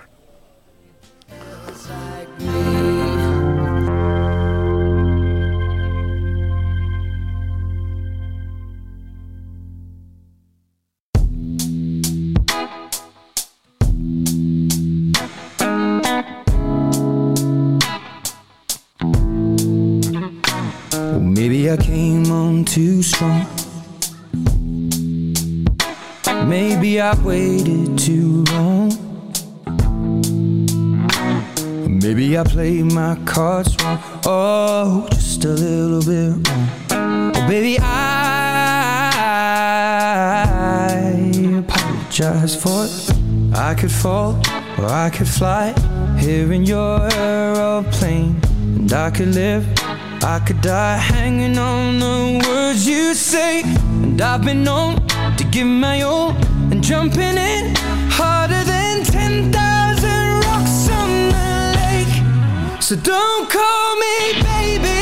Strong. 23.18 23.46
Maybe 26.48 27.02
I 27.02 27.16
waited 27.24 27.98
too 27.98 28.44
long. 28.52 28.92
Maybe 32.04 32.38
I 32.38 32.44
played 32.44 32.86
my 32.94 33.16
cards 33.26 33.76
wrong. 33.82 34.00
Oh, 34.24 35.08
just 35.10 35.44
a 35.46 35.50
little 35.50 36.04
bit 36.06 36.48
wrong. 36.48 36.70
Oh, 36.92 37.48
baby, 37.48 37.80
I 37.82 37.90
apologize 41.58 42.56
for 42.62 42.86
it. 42.86 42.94
I 43.56 43.74
could 43.74 43.92
fall 43.92 44.40
or 44.78 44.86
I 44.86 45.10
could 45.10 45.28
fly 45.28 45.74
here 46.20 46.54
in 46.54 46.66
your 46.66 47.12
aeroplane. 47.14 48.40
And 48.78 48.94
I 48.94 49.10
could 49.10 49.34
live, 49.34 49.66
I 50.24 50.40
could 50.40 50.62
die 50.62 50.98
hanging 50.98 51.58
on 51.58 52.00
the 52.00 52.48
words 52.48 52.88
you 52.88 53.14
say. 53.14 53.62
And 53.62 54.22
I've 54.22 54.44
been 54.44 54.64
known 54.64 54.96
to 55.38 55.44
give 55.52 55.68
my 55.68 56.02
all 56.02 56.32
and 56.72 56.84
jumping 56.84 57.38
in 57.38 57.76
harder 58.10 58.64
than 58.64 59.04
10,000 59.04 59.52
rocks 60.46 60.90
on 60.90 61.10
the 61.36 61.52
lake. 61.80 62.82
So 62.82 62.96
don't 62.96 63.50
call 63.50 63.96
me 63.96 64.42
baby 64.42 64.97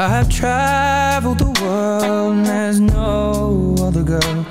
I've 0.00 0.28
traveled 0.28 1.40
the 1.40 1.50
world 1.60 2.36
and 2.36 2.46
there's 2.46 2.78
no 2.78 3.74
other 3.80 4.04
girl 4.04 4.46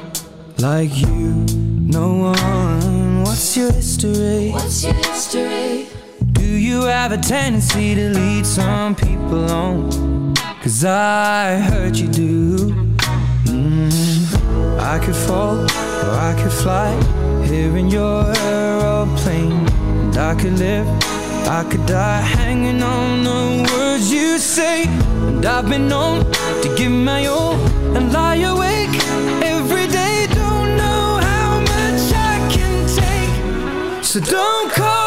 like 0.58 0.98
you. 0.98 1.46
No 1.56 2.34
one. 2.34 3.24
What's 3.24 3.56
your 3.56 3.72
history? 3.72 4.52
What's 4.52 4.84
your 4.84 4.94
history? 4.96 5.88
Do 6.34 6.44
you 6.44 6.82
have 6.82 7.14
a 7.14 7.18
tendency 7.18 7.96
to 7.96 8.10
lead 8.10 8.46
some 8.46 8.94
people 8.94 9.50
on? 9.50 10.36
Cause 10.62 10.84
I 10.84 11.60
heard 11.60 11.96
you 11.96 12.10
do. 12.10 12.58
Mm. 13.46 14.80
I 14.82 15.00
could 15.00 15.16
fall 15.16 15.60
or 15.60 16.12
I 16.30 16.36
could 16.44 16.52
fly 16.52 16.92
here 17.46 17.78
in 17.78 17.88
your 17.88 18.26
aeroplane. 18.36 19.66
And 19.72 20.18
I 20.18 20.36
could 20.36 20.60
live, 20.60 20.88
I 21.50 21.64
could 21.64 21.86
die 21.86 22.20
hanging 22.20 22.84
on 22.84 23.24
the 23.24 23.72
words 23.72 24.12
you 24.12 24.38
say. 24.38 24.84
And 24.84 25.46
I've 25.46 25.70
been 25.70 25.88
known 25.88 26.26
to 26.62 26.76
give 26.78 26.92
my 26.92 27.26
all 27.28 27.54
and 27.96 28.12
lie 28.12 28.36
awake 28.36 28.94
every 29.42 29.88
day. 29.88 30.28
Don't 30.34 30.76
know 30.76 31.20
how 31.22 31.60
much 31.62 32.12
I 32.12 32.36
can 32.52 32.86
take. 33.00 34.04
So 34.04 34.20
don't 34.20 34.72
call 34.74 35.07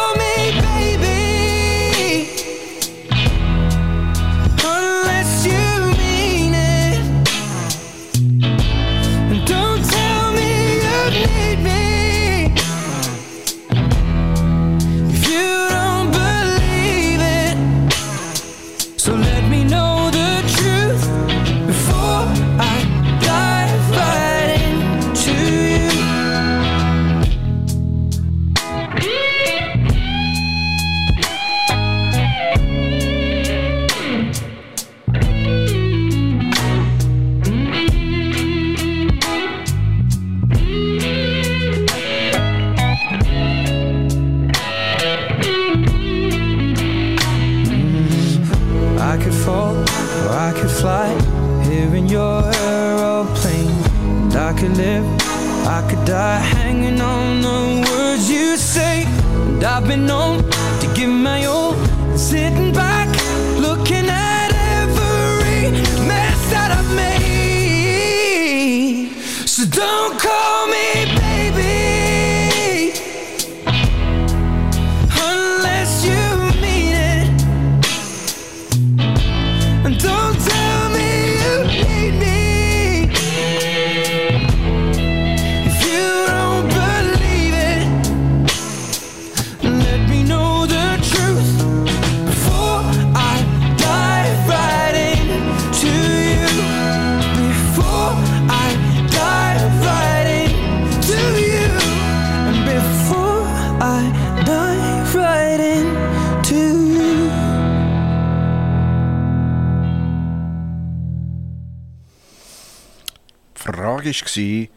War, 114.35 114.67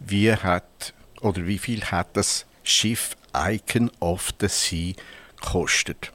wie 0.00 0.32
hat 0.32 0.94
oder 1.20 1.46
wie 1.46 1.58
viel 1.58 1.82
hat 1.84 2.16
das 2.16 2.46
Schiff 2.62 3.16
Icon 3.34 3.90
of 4.00 4.32
the 4.40 4.48
Sea 4.48 4.94
gekostet? 5.40 6.12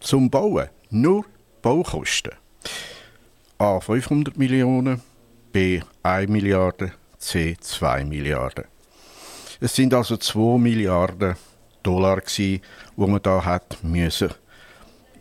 Zum 0.00 0.30
Bauen, 0.30 0.68
nur 0.90 1.24
Baukosten. 1.62 2.32
A 3.58 3.80
500 3.80 4.36
Millionen, 4.36 5.02
B 5.52 5.80
1 6.02 6.30
Milliarde, 6.30 6.92
C 7.18 7.56
2 7.58 8.04
Milliarden. 8.04 8.64
Es 9.60 9.74
sind 9.74 9.94
also 9.94 10.16
2 10.16 10.58
Milliarden 10.58 11.36
Dollar 11.82 12.20
gsi, 12.20 12.60
wo 12.96 13.06
man 13.06 13.22
da 13.22 13.44
hat 13.44 13.78
müssen 13.82 14.30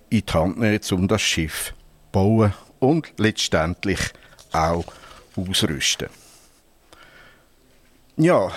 in 0.10 0.24
die 0.26 0.34
Hand 0.34 0.60
nehmen, 0.60 0.82
um 0.92 1.08
das 1.08 1.22
Schiff 1.22 1.68
zu 1.68 1.74
bauen 2.12 2.54
und 2.80 3.14
letztendlich 3.18 4.00
auch 4.52 4.86
ausrüsten. 5.36 6.10
Ja, 8.18 8.50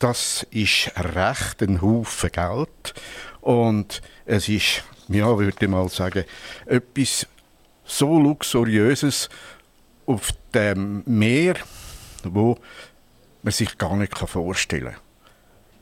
das 0.00 0.46
ist 0.50 0.92
recht 0.94 1.62
ein 1.62 1.80
Haufen 1.80 2.30
Geld 2.30 2.94
und 3.40 4.02
es 4.26 4.50
ist, 4.50 4.84
ja, 5.08 5.38
würde 5.38 5.56
ich 5.58 5.68
mal 5.68 5.88
sagen, 5.88 6.24
etwas 6.66 7.26
so 7.86 8.18
luxuriöses 8.20 9.30
auf 10.04 10.34
dem 10.52 11.04
Meer, 11.06 11.54
wo 12.22 12.58
man 13.42 13.52
sich 13.52 13.78
gar 13.78 13.96
nicht 13.96 14.18
vorstellen 14.18 14.92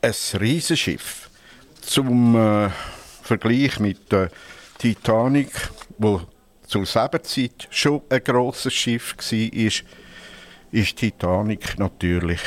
kann. 0.02 0.12
Ein 0.12 0.40
Riesenschiff 0.40 1.28
zum 1.80 2.36
äh, 2.36 2.70
Vergleich 3.22 3.80
mit 3.80 4.12
der 4.12 4.30
Titanic, 4.78 5.50
wo 5.98 6.20
zur 6.64 6.86
selben 6.86 7.24
Zeit 7.24 7.66
schon 7.70 8.02
ein 8.08 8.22
grosses 8.22 8.72
Schiff 8.72 9.16
war, 9.16 9.52
ist, 9.52 10.96
Titanic 10.96 11.76
natürlich, 11.76 12.40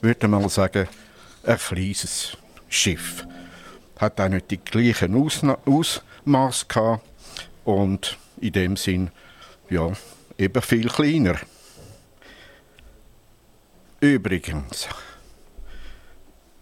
würde 0.00 0.28
mal 0.28 0.48
sagen, 0.48 0.88
ein 1.44 1.58
kleines 1.58 2.36
Schiff. 2.68 3.26
Hat 3.98 4.20
auch 4.20 4.28
nicht 4.28 4.50
die 4.50 4.58
gleichen 4.58 5.14
Ausmaß 5.14 6.68
gehabt 6.68 7.04
und 7.64 8.18
in 8.40 8.52
dem 8.52 8.76
Sinn 8.76 9.10
ja 9.70 9.92
eben 10.38 10.62
viel 10.62 10.88
kleiner. 10.88 11.36
Übrigens, 14.00 14.88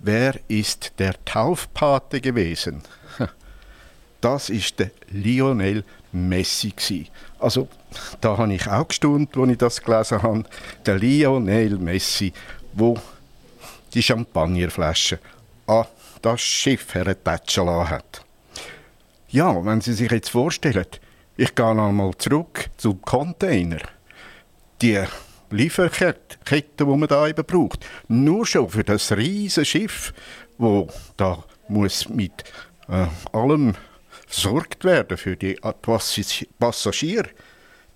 wer 0.02 0.34
ist 0.48 0.92
der 0.98 1.22
Taufpate 1.24 2.20
gewesen? 2.20 2.82
Das 4.22 4.48
ist 4.48 4.80
der 4.80 4.90
Lionel 5.10 5.84
Messi 6.10 6.72
gsi. 6.74 7.06
Also 7.38 7.68
da 8.20 8.38
habe 8.38 8.54
ich 8.54 8.66
auch 8.66 8.88
gestaunt, 8.88 9.36
als 9.36 9.50
ich 9.50 9.58
das 9.58 9.82
gelesen 9.82 10.22
habe. 10.22 10.44
Der 10.86 10.98
Lionel 10.98 11.78
Messi, 11.78 12.32
wo 12.76 12.96
die 13.94 14.02
Champagnerflasche 14.02 15.18
an 15.66 15.86
das 16.22 16.40
Schiff 16.40 16.94
hertatschen 16.94 17.66
lassen 17.66 17.90
hat. 17.90 18.24
Ja, 19.28 19.64
wenn 19.64 19.80
Sie 19.80 19.94
sich 19.94 20.10
jetzt 20.10 20.30
vorstellen, 20.30 20.86
ich 21.36 21.54
gehe 21.54 21.66
einmal 21.66 22.14
zurück 22.16 22.70
zum 22.76 23.02
Container. 23.02 23.80
Die 24.80 25.02
Lieferkette, 25.50 26.38
Kette, 26.44 26.84
die 26.84 26.96
man 26.96 27.08
da 27.08 27.26
eben 27.26 27.44
braucht. 27.44 27.86
Nur 28.08 28.46
schon 28.46 28.68
für 28.68 28.84
das 28.84 29.12
riesige 29.12 29.64
Schiff, 29.64 30.12
wo 30.58 30.88
da 31.16 31.42
muss 31.68 32.08
mit 32.08 32.44
äh, 32.88 33.06
allem 33.32 33.74
versorgt 34.26 34.84
werden 34.84 35.16
für 35.16 35.36
die 35.36 35.58
Passagiere. 36.58 37.30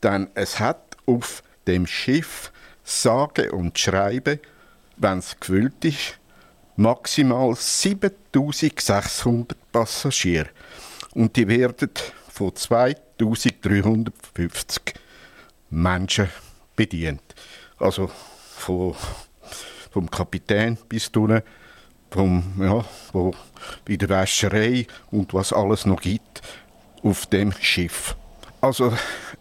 Denn 0.02 0.28
es 0.34 0.58
hat 0.58 0.96
auf 1.06 1.42
dem 1.66 1.86
Schiff 1.86 2.52
sage 2.84 3.52
und 3.52 3.78
schreibe, 3.78 4.40
wenn 5.00 5.18
es 5.18 5.38
gefüllt 5.38 5.84
ist, 5.84 6.18
maximal 6.76 7.54
7600 7.54 9.58
Passagiere. 9.72 10.48
Und 11.14 11.36
die 11.36 11.46
werden 11.48 11.90
von 12.28 12.54
2350 12.54 14.94
Menschen 15.70 16.28
bedient. 16.76 17.34
Also 17.78 18.10
von, 18.56 18.94
vom 19.90 20.10
Kapitän 20.10 20.76
bis 20.88 21.08
unten, 21.08 21.42
vom, 22.10 22.42
ja, 22.58 22.84
wo, 23.12 23.32
bei 23.86 23.96
der 23.96 24.08
Wäscherei 24.08 24.86
und 25.10 25.34
was 25.34 25.52
alles 25.52 25.84
noch 25.86 26.00
gibt 26.00 26.40
auf 27.02 27.26
dem 27.26 27.52
Schiff. 27.52 28.16
Also 28.60 28.92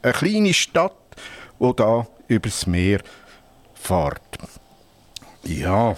eine 0.01 0.14
kleine 0.14 0.53
Stadt, 0.53 0.93
wo 1.57 1.74
da 1.74 2.07
übers 2.28 2.68
Meer 2.68 3.01
fährt. 3.74 4.22
Ja, 5.44 5.96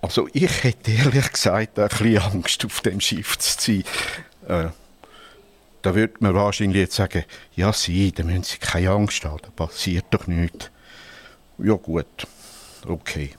also 0.00 0.28
ich 0.32 0.64
hätte 0.64 0.92
ehrlich 0.92 1.32
gesagt 1.32 1.78
ein 1.78 1.88
bisschen 1.88 2.18
Angst, 2.18 2.64
auf 2.64 2.80
dem 2.80 3.00
Schiff 3.00 3.36
zu 3.38 3.60
sein. 3.60 3.84
Äh, 4.48 4.70
da 5.82 5.94
würde 5.94 6.14
man 6.20 6.34
wahrscheinlich 6.34 6.82
jetzt 6.82 6.96
sagen, 6.96 7.24
ja 7.54 7.72
Sie, 7.72 8.12
da 8.12 8.22
müssen 8.22 8.42
Sie 8.44 8.58
keine 8.58 8.90
Angst 8.90 9.24
haben, 9.24 9.38
da 9.42 9.50
passiert 9.50 10.06
doch 10.10 10.26
nichts. 10.26 10.70
Ja 11.58 11.74
gut, 11.74 12.26
okay. 12.86 13.30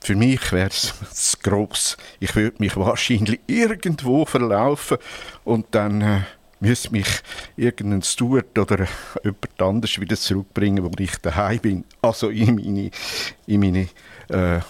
Für 0.00 0.16
mich 0.16 0.50
wäre 0.52 0.68
es 0.68 0.92
zu 1.12 1.36
gross. 1.42 1.96
Ich 2.18 2.34
würde 2.34 2.56
mich 2.58 2.76
wahrscheinlich 2.76 3.40
irgendwo 3.46 4.24
verlaufen 4.24 4.98
und 5.44 5.66
dann 5.70 6.00
äh, 6.00 6.20
müsste 6.62 6.90
mich 6.90 7.08
irgendein 7.56 8.02
Steward 8.02 8.56
oder 8.58 8.86
jemand 9.24 9.62
anderes 9.62 10.00
wieder 10.00 10.16
zurückbringen, 10.16 10.84
wo 10.84 10.90
ich 10.98 11.16
daheim 11.16 11.58
bin. 11.58 11.84
Also 12.00 12.30
in 12.30 12.54
meine, 12.54 12.90
in 13.46 13.60
meine 13.60 13.88
äh, 14.28 14.60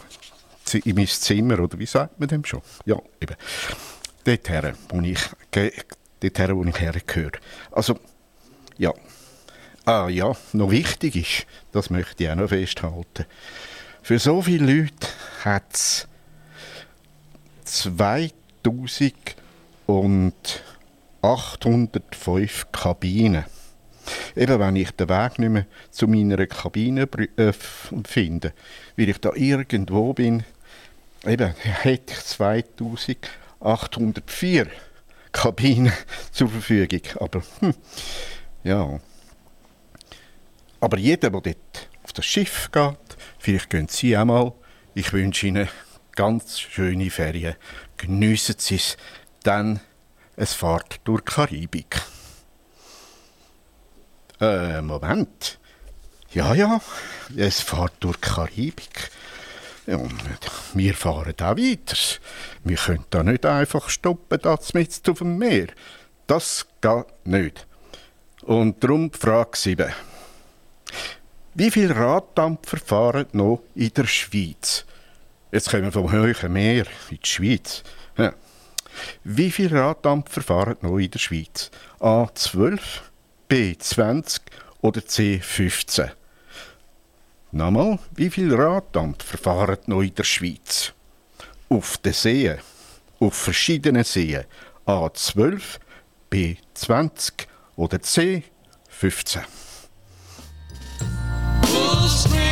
in 0.84 0.94
mein 0.94 1.06
Zimmer, 1.06 1.60
oder 1.60 1.78
wie 1.78 1.86
sagt 1.86 2.18
man 2.18 2.28
dem 2.28 2.44
schon? 2.44 2.62
Ja, 2.86 2.96
eben. 3.20 3.36
Dorthin, 4.24 4.72
wo 4.88 5.00
ich, 5.00 5.20
dorthin, 5.50 6.56
wo 6.56 6.64
ich 6.64 6.80
hergehöre. 6.80 7.32
Also, 7.70 7.98
ja. 8.78 8.92
Ah 9.84 10.08
ja, 10.08 10.32
noch 10.52 10.70
wichtig 10.70 11.16
ist, 11.16 11.46
das 11.72 11.90
möchte 11.90 12.22
ich 12.22 12.30
auch 12.30 12.36
noch 12.36 12.48
festhalten. 12.48 13.26
Für 14.02 14.18
so 14.18 14.40
viele 14.40 14.82
Leute 14.82 15.08
hat 15.44 15.74
es 15.74 16.08
2805 21.22 22.72
Kabinen. 22.72 23.44
Eben, 24.34 24.58
wenn 24.58 24.74
ich 24.74 24.90
den 24.90 25.08
Weg 25.08 25.38
nicht 25.38 25.50
mehr 25.50 25.66
zu 25.90 26.08
meiner 26.08 26.44
Kabine 26.48 27.08
äh, 27.36 27.52
finde, 28.04 28.52
weil 28.96 29.08
ich 29.08 29.18
da 29.18 29.30
irgendwo 29.34 30.12
bin, 30.12 30.42
eben, 31.24 31.54
hätte 31.54 32.14
ich 32.14 32.24
2804 32.24 34.66
Kabinen 35.30 35.92
zur 36.32 36.48
Verfügung. 36.48 37.02
Aber, 37.20 37.40
hm, 37.60 37.74
ja. 38.64 38.98
Aber 40.80 40.98
jeder, 40.98 41.30
der 41.30 41.40
dort 41.40 41.88
auf 42.02 42.12
das 42.12 42.26
Schiff 42.26 42.68
geht, 42.72 42.98
vielleicht 43.38 43.70
gehen 43.70 43.86
Sie 43.88 44.18
auch 44.18 44.24
mal, 44.24 44.52
ich 44.94 45.12
wünsche 45.12 45.46
Ihnen 45.46 45.68
ganz 46.16 46.58
schöne 46.58 47.10
Ferien. 47.10 47.54
Geniessen 47.96 48.56
Sie 48.58 48.74
es, 48.74 48.96
dann 49.44 49.78
es 50.36 50.54
fahrt 50.54 51.00
durch 51.04 51.22
die 51.22 51.32
Karibik. 51.32 52.02
Äh, 54.40 54.82
Moment. 54.82 55.58
Ja, 56.32 56.54
ja, 56.54 56.80
es 57.36 57.60
fährt 57.60 57.92
durch 58.00 58.16
die 58.16 58.28
Karibik. 58.28 59.10
Und 59.86 60.14
wir 60.74 60.94
fahren 60.94 61.34
auch 61.40 61.56
weiter. 61.56 61.96
Wir 62.64 62.76
können 62.76 63.04
da 63.10 63.22
nicht 63.22 63.44
einfach 63.44 63.88
stoppen, 63.88 64.38
da 64.40 64.58
mitten 64.72 65.10
auf 65.10 65.18
dem 65.18 65.38
Meer. 65.38 65.68
Das 66.26 66.66
geht 66.80 67.26
nicht. 67.26 67.66
Und 68.42 68.82
darum 68.82 69.12
Frage 69.12 69.56
7. 69.56 69.92
Wie 71.54 71.70
viele 71.70 71.94
Raddampfer 71.94 72.78
fahren 72.78 73.26
noch 73.32 73.62
in 73.74 73.92
der 73.92 74.06
Schweiz? 74.06 74.86
Jetzt 75.50 75.70
kommen 75.70 75.84
wir 75.84 75.92
vom 75.92 76.10
hohen 76.10 76.52
Meer 76.52 76.86
in 77.10 77.18
die 77.22 77.28
Schweiz. 77.28 77.82
Ja. 78.16 78.32
Wie 79.24 79.50
viele 79.50 79.80
Raddampfer 79.80 80.42
fahren 80.42 80.76
noch 80.80 80.98
in 80.98 81.10
der 81.10 81.18
Schweiz? 81.18 81.70
A12, 82.00 82.80
B20 83.48 84.40
oder 84.80 85.00
C15? 85.00 86.10
Nochmal, 87.52 87.98
wie 88.14 88.30
viele 88.30 88.56
Raddampfer 88.56 89.38
fahren 89.38 89.78
noch 89.86 90.02
in 90.02 90.14
der 90.14 90.24
Schweiz? 90.24 90.92
Auf 91.68 91.98
den 91.98 92.12
Seen, 92.12 92.58
auf 93.20 93.34
verschiedenen 93.34 94.04
Seen. 94.04 94.44
A12, 94.86 95.78
B20 96.30 97.32
oder 97.76 97.98
C15? 97.98 99.42
Pull 101.62 102.51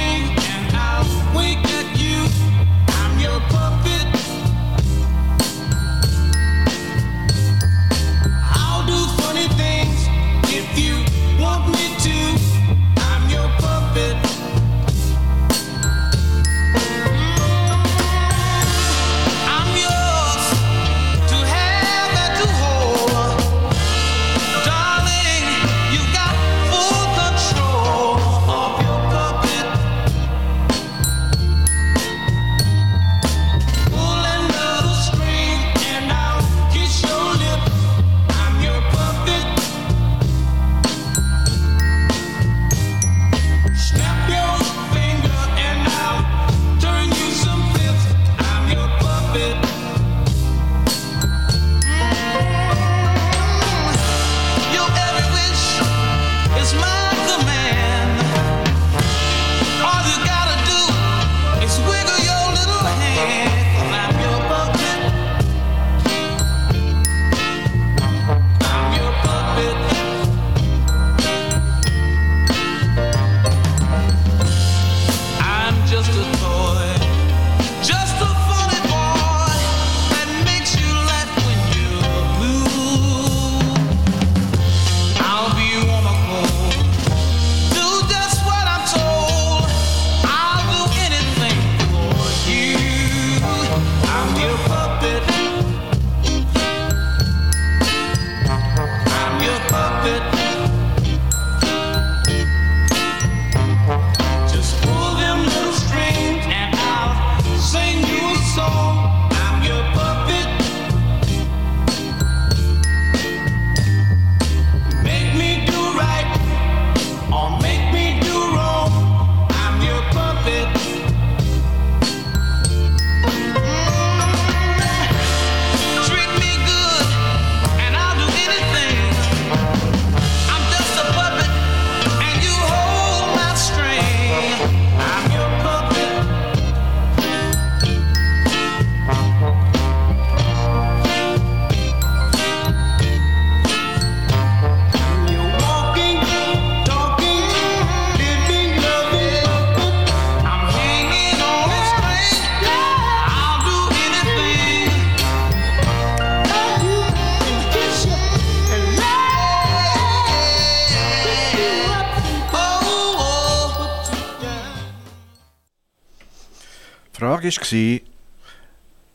war, 167.73 168.01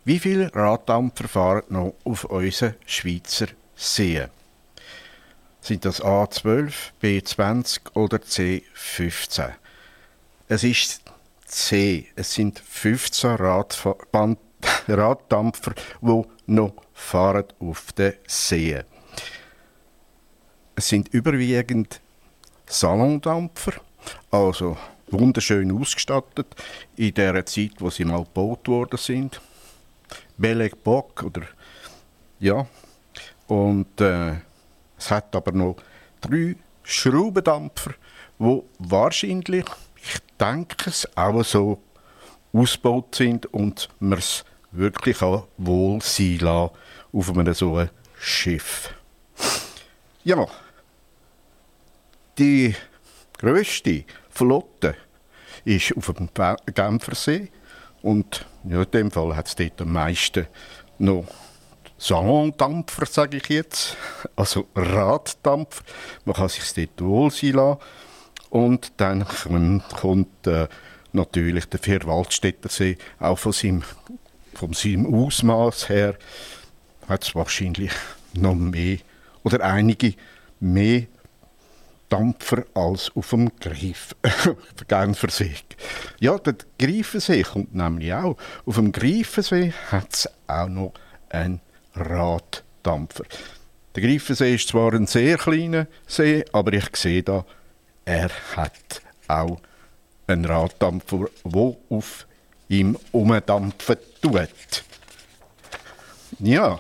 wie 0.06 0.20
viele 0.20 0.54
Raddampfer 0.54 1.28
fahren 1.28 1.64
noch 1.70 1.96
auf 2.04 2.26
unseren 2.26 2.76
Schweizer 2.86 3.48
Seen? 3.76 4.30
Sind 5.62 5.84
das 5.84 6.02
A12, 6.02 6.74
B20 7.02 7.96
oder 7.96 8.18
C15? 8.18 9.52
Es 10.48 10.64
ist 10.64 11.02
See. 11.48 12.08
Es 12.16 12.34
sind 12.34 12.60
15 12.60 13.32
Radfa 13.32 13.96
Raddampfer, 14.88 15.74
die 16.02 16.24
noch 16.48 16.74
fahren 16.94 17.46
auf 17.60 17.92
den 17.94 18.14
See. 18.28 18.84
Es 20.76 20.90
sind 20.90 21.08
überwiegend 21.10 22.02
Salondampfer, 22.66 23.74
also 24.32 24.78
wunderschön 25.08 25.72
ausgestattet 25.72 26.48
in 26.96 27.14
der 27.14 27.46
Zeit, 27.46 27.74
wo 27.80 27.90
sie 27.90 28.06
mal 28.06 28.24
gebaut 28.24 28.68
worden 28.68 28.98
sind. 28.98 29.42
Belle 30.38 30.70
Époque 30.70 31.26
oder 31.26 31.42
ja. 32.40 32.66
Und 33.48 34.02
äh, 34.02 34.34
es 34.98 35.12
hat 35.12 35.36
aber 35.36 35.52
noch 35.52 35.78
drei 36.22 36.56
Schraubendampfer, 36.84 37.94
wo 38.38 38.66
wahrscheinlich, 38.80 39.66
ich 39.98 40.20
denke 40.40 40.90
es, 40.90 41.08
auch 41.16 41.44
so 41.44 41.82
ausgebaut 42.54 43.16
sind 43.16 43.46
und 43.54 43.90
man 44.00 44.20
es 44.20 44.46
wirklich 44.72 45.22
auch 45.22 45.48
wohl 45.58 46.02
sein 46.02 46.40
lassen 46.40 46.72
auf 47.14 47.30
einem 47.38 47.54
so 47.54 47.88
Schiff. 48.20 48.94
Ja, 50.24 50.48
die 52.38 52.76
grösste 53.46 54.06
Flotte 54.32 54.96
ist 55.66 55.96
auf 55.96 56.12
dem 56.14 56.30
Genfersee 56.74 57.50
und 58.02 58.44
ja, 58.68 58.82
in 58.82 58.92
dem 58.92 59.12
Fall 59.12 59.36
hat 59.36 59.48
es 59.48 59.56
dort 59.56 59.82
am 59.82 59.94
meisten 59.94 60.48
noch 60.98 61.26
Salondampfer, 62.00 63.06
sage 63.06 63.38
ich 63.38 63.48
jetzt, 63.50 63.98
also 64.36 64.68
Raddampfer. 64.76 65.84
Man 66.26 66.36
kann 66.36 66.50
sich 66.50 66.74
dort 66.74 67.08
wohl 67.08 67.32
sein 67.32 67.52
lassen. 67.52 67.80
Und 68.50 68.94
dann 68.98 69.26
kommt, 69.28 69.90
kommt 69.90 70.48
äh, 70.48 70.68
natürlich 71.14 71.66
der 71.66 71.80
Vierwaldstätter 71.80 72.70
See, 72.70 72.98
auch 73.20 73.38
von 73.38 73.52
seinem, 73.52 73.84
von 74.56 74.74
seinem 74.74 75.14
Ausmaß 75.14 75.90
her, 75.90 76.16
hat 77.08 77.24
es 77.24 77.36
wahrscheinlich 77.36 77.92
noch 78.34 78.56
mehr 78.56 78.98
oder 79.44 79.64
einige 79.64 80.16
mehr 80.60 81.06
Dampfer 82.16 82.64
als 82.74 83.12
auf 83.14 83.32
dem 83.32 83.52
Greif, 83.60 84.16
Genfersee. 84.88 85.56
Ja, 86.22 86.38
der 86.38 86.56
Greifensee 86.80 87.44
kommt 87.44 87.76
nämlich 87.76 88.14
auch. 88.14 88.38
Auf 88.66 88.76
dem 88.76 88.94
Greifensee 88.94 89.74
hat 89.92 90.14
es 90.14 90.30
auch 90.48 90.70
noch 90.70 90.94
einen 91.28 91.60
Raddampfer. 91.94 93.26
Der 93.94 94.04
Greifensee 94.04 94.56
ist 94.56 94.70
zwar 94.70 94.94
ein 94.94 95.08
sehr 95.08 95.38
kleiner 95.38 95.88
See, 96.08 96.46
aber 96.54 96.72
ich 96.72 96.96
sehe 96.96 97.22
da, 97.22 97.44
er 98.06 98.30
hat 98.56 99.02
auch 99.28 99.60
einen 100.28 100.46
Raddampfer, 100.46 101.26
der 101.44 101.76
auf 101.90 102.28
ihm 102.70 102.98
umdampfen 103.12 103.98
tut. 104.22 104.84
Ja, 106.40 106.80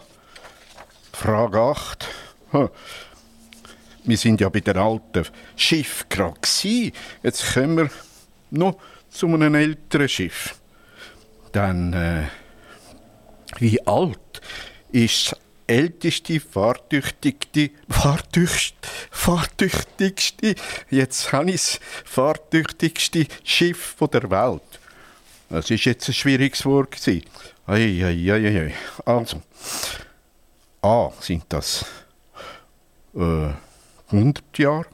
Frage 1.11 1.59
8. 1.59 2.07
Wir 4.05 4.17
sind 4.17 4.41
ja 4.41 4.49
bei 4.49 4.59
den 4.59 4.77
alten 4.77 5.25
Schiff 5.55 6.05
gerade. 6.09 6.39
Jetzt 7.23 7.53
kommen 7.53 7.77
wir 7.77 7.89
noch 8.51 8.77
zu 9.09 9.27
einem 9.27 9.55
älteren 9.55 10.07
Schiff. 10.07 10.55
Dann, 11.51 11.93
äh, 11.93 12.23
wie 13.59 13.85
alt 13.87 14.19
ist 14.91 15.31
das 15.31 15.39
älteste, 15.67 16.39
fahrtüchtigste, 16.39 17.71
fahrtüchst, 17.89 18.75
fahrtüchtigste, 19.09 20.55
jetzt 20.89 21.31
habe 21.31 21.49
ich 21.49 21.55
es, 21.55 21.79
fahrtüchtigste 22.03 23.25
Schiff 23.43 23.95
der 23.99 24.29
Welt? 24.29 24.61
Das 25.49 25.69
ist 25.69 25.85
jetzt 25.85 26.07
ein 26.07 26.13
schwieriges 26.13 26.65
Wort 26.65 26.91
gewesen. 26.91 27.23
Ei, 27.67 28.03
ei, 28.03 28.31
ei, 28.31 28.65
ei. 28.65 28.73
Also, 29.05 29.41
A, 30.81 31.11
sind 31.19 31.45
das 31.49 31.85
äh, 33.15 33.49
100 34.07 34.57
Jahre 34.57 34.85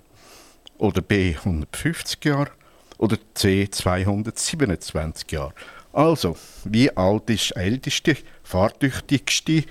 oder 0.77 1.01
B 1.01 1.35
150 1.35 2.23
Jahre 2.25 2.51
oder 2.97 3.17
C 3.33 3.67
227 3.69 5.31
Jahre. 5.31 5.53
Also, 5.93 6.37
wie 6.63 6.95
alt 6.95 7.29
ist 7.29 7.51
das 7.51 7.57
älteste, 7.57 8.17
fahrtüchtigste 8.43 9.65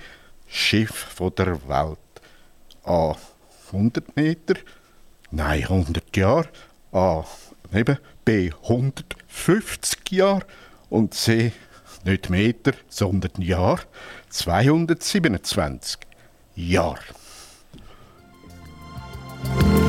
Schiff 0.46 1.06
der 1.36 1.68
Welt? 1.68 1.98
A 2.84 3.14
100 3.68 4.16
Meter? 4.16 4.54
Nein, 5.30 5.62
100 5.62 6.16
Jahre. 6.16 6.48
A 6.92 7.24
eben 7.72 7.98
B 8.24 8.50
150 8.62 10.10
Jahre 10.10 10.44
und 10.88 11.14
C 11.14 11.52
nicht 12.04 12.30
Meter, 12.30 12.72
sondern 12.88 13.40
Jahr 13.40 13.80
227 14.30 15.98
Jahre. 16.56 17.00
Ich 19.42 19.79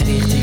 Ich 0.00 0.33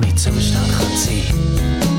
Mein 0.00 0.16
Zustand 0.16 0.72
kann 0.72 1.93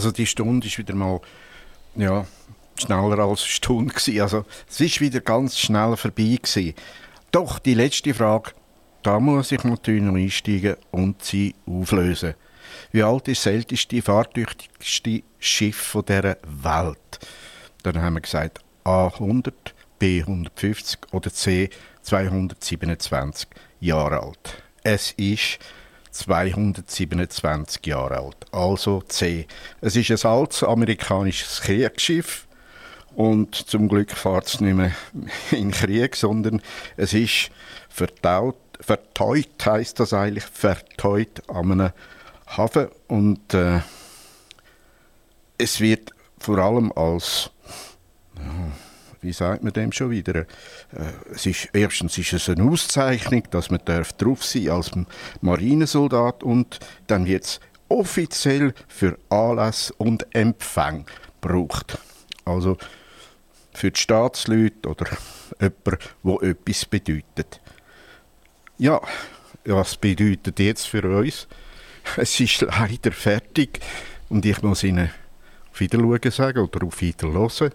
Also 0.00 0.12
die 0.12 0.24
Stunde 0.24 0.66
ist 0.66 0.78
wieder 0.78 0.94
mal 0.94 1.20
ja, 1.94 2.24
schneller 2.74 3.18
als 3.18 3.42
eine 3.42 3.48
Stunde 3.50 3.92
gewesen. 3.92 4.22
Also 4.22 4.46
es 4.66 4.80
ist 4.80 4.98
wieder 5.02 5.20
ganz 5.20 5.58
schnell 5.58 5.94
vorbei 5.94 6.38
gewesen. 6.42 6.72
Doch 7.30 7.58
die 7.58 7.74
letzte 7.74 8.14
Frage, 8.14 8.52
da 9.02 9.20
muss 9.20 9.52
ich 9.52 9.62
natürlich 9.62 10.02
noch 10.02 10.14
einsteigen 10.14 10.76
und 10.90 11.22
sie 11.22 11.54
auflösen. 11.66 12.32
Wie 12.92 13.02
alt 13.02 13.28
ist 13.28 13.44
das 13.44 13.52
älteste, 13.52 14.00
fahrtüchtigste 14.00 15.22
Schiff 15.38 15.76
von 15.76 16.06
dieser 16.06 16.38
Welt? 16.44 17.18
Dann 17.82 18.00
haben 18.00 18.14
wir 18.14 18.22
gesagt 18.22 18.60
A100, 18.86 19.52
B150 20.00 21.12
oder 21.12 21.30
C 21.30 21.68
227 22.00 23.50
Jahre 23.80 24.22
alt. 24.22 24.62
Es 24.82 25.12
ist 25.18 25.58
227 26.10 27.86
Jahre 27.86 28.18
alt. 28.18 28.46
Also 28.52 29.02
C. 29.02 29.46
Es 29.80 29.96
ist 29.96 30.10
ein 30.10 30.30
altes 30.30 30.62
amerikanisches 30.62 31.60
Kriegsschiff 31.60 32.46
und 33.14 33.54
zum 33.54 33.88
Glück 33.88 34.12
fährt 34.12 34.46
es 34.46 34.60
nicht 34.60 34.74
mehr 34.74 34.92
in 35.50 35.70
Krieg, 35.70 36.16
sondern 36.16 36.62
es 36.96 37.12
ist 37.12 37.50
vertaut, 37.88 38.56
verteut, 38.80 39.48
heisst 39.64 40.00
das 40.00 40.12
eigentlich, 40.12 40.44
verteut 40.44 41.42
an 41.48 41.72
einem 41.72 41.90
Hafen 42.46 42.88
und 43.08 43.54
äh, 43.54 43.80
es 45.58 45.80
wird 45.80 46.10
vor 46.38 46.58
allem 46.58 46.90
als 46.92 47.50
wie 49.22 49.32
sagt 49.32 49.62
man 49.62 49.72
dem 49.72 49.92
schon 49.92 50.10
wieder? 50.10 50.34
Äh, 50.36 50.46
es 51.32 51.46
ist, 51.46 51.68
erstens 51.72 52.16
ist 52.18 52.32
es 52.32 52.48
eine 52.48 52.64
Auszeichnung, 52.64 53.42
dass 53.50 53.70
man 53.70 53.80
darf 53.84 54.12
drauf 54.14 54.44
sein 54.44 54.70
als 54.70 54.90
Marinesoldat 55.40 56.42
und 56.42 56.80
dann 57.06 57.26
wird 57.26 57.44
es 57.44 57.60
offiziell 57.88 58.72
für 58.88 59.18
Anlässe 59.28 59.92
und 59.98 60.26
Empfang 60.34 61.04
gebraucht. 61.40 61.98
Also 62.44 62.76
für 63.72 63.90
die 63.90 64.00
Staatsleute 64.00 64.88
oder 64.88 65.06
jemand, 65.60 65.98
wo 66.22 66.40
etwas 66.40 66.84
bedeutet. 66.84 67.60
Ja, 68.78 69.00
was 69.64 69.96
bedeutet 69.96 70.58
jetzt 70.58 70.86
für 70.86 71.02
uns? 71.04 71.46
Es 72.16 72.40
ist 72.40 72.62
leider 72.62 73.12
fertig 73.12 73.80
und 74.30 74.46
ich 74.46 74.62
muss 74.62 74.82
Ihnen 74.82 75.10
auf 75.70 75.80
Wiedersehen 75.80 76.30
sagen 76.30 76.60
oder 76.60 76.86
auf 76.86 77.00
Wiederhören. 77.00 77.72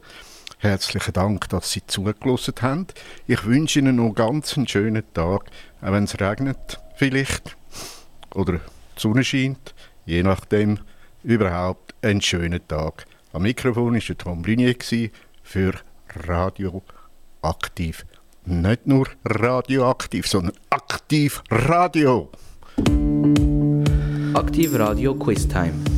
Herzlichen 0.66 1.14
Dank, 1.14 1.48
dass 1.50 1.72
Sie 1.72 1.86
zugelassen 1.86 2.56
haben. 2.60 2.88
Ich 3.28 3.46
wünsche 3.46 3.78
Ihnen 3.78 3.98
noch 3.98 4.16
ganz 4.16 4.58
einen 4.58 4.68
schönen 4.68 5.04
Tag, 5.14 5.44
auch 5.80 5.92
wenn 5.92 6.06
es 6.06 6.20
regnet 6.20 6.80
vielleicht 6.96 7.56
oder 8.34 8.54
die 8.54 8.60
Sonne 9.00 9.24
scheint, 9.24 9.76
je 10.08 10.24
nachdem, 10.24 10.80
überhaupt 11.22 11.94
einen 12.02 12.20
schönen 12.20 12.68
Tag. 12.68 13.06
Am 13.32 13.44
Mikrofon 13.44 13.94
war 13.94 14.18
Tom 14.18 14.42
gewesen 14.42 15.12
für 15.44 15.74
Radio 16.28 16.82
Aktiv. 17.44 18.04
Nicht 18.46 18.88
nur 18.88 19.08
radioaktiv, 19.24 20.26
sondern 20.28 20.56
aktiv 20.72 21.44
Radio. 21.52 22.32
Aktiv 24.34 24.74
Radio 24.74 25.14
Quiz 25.14 25.48
Time. 25.48 25.95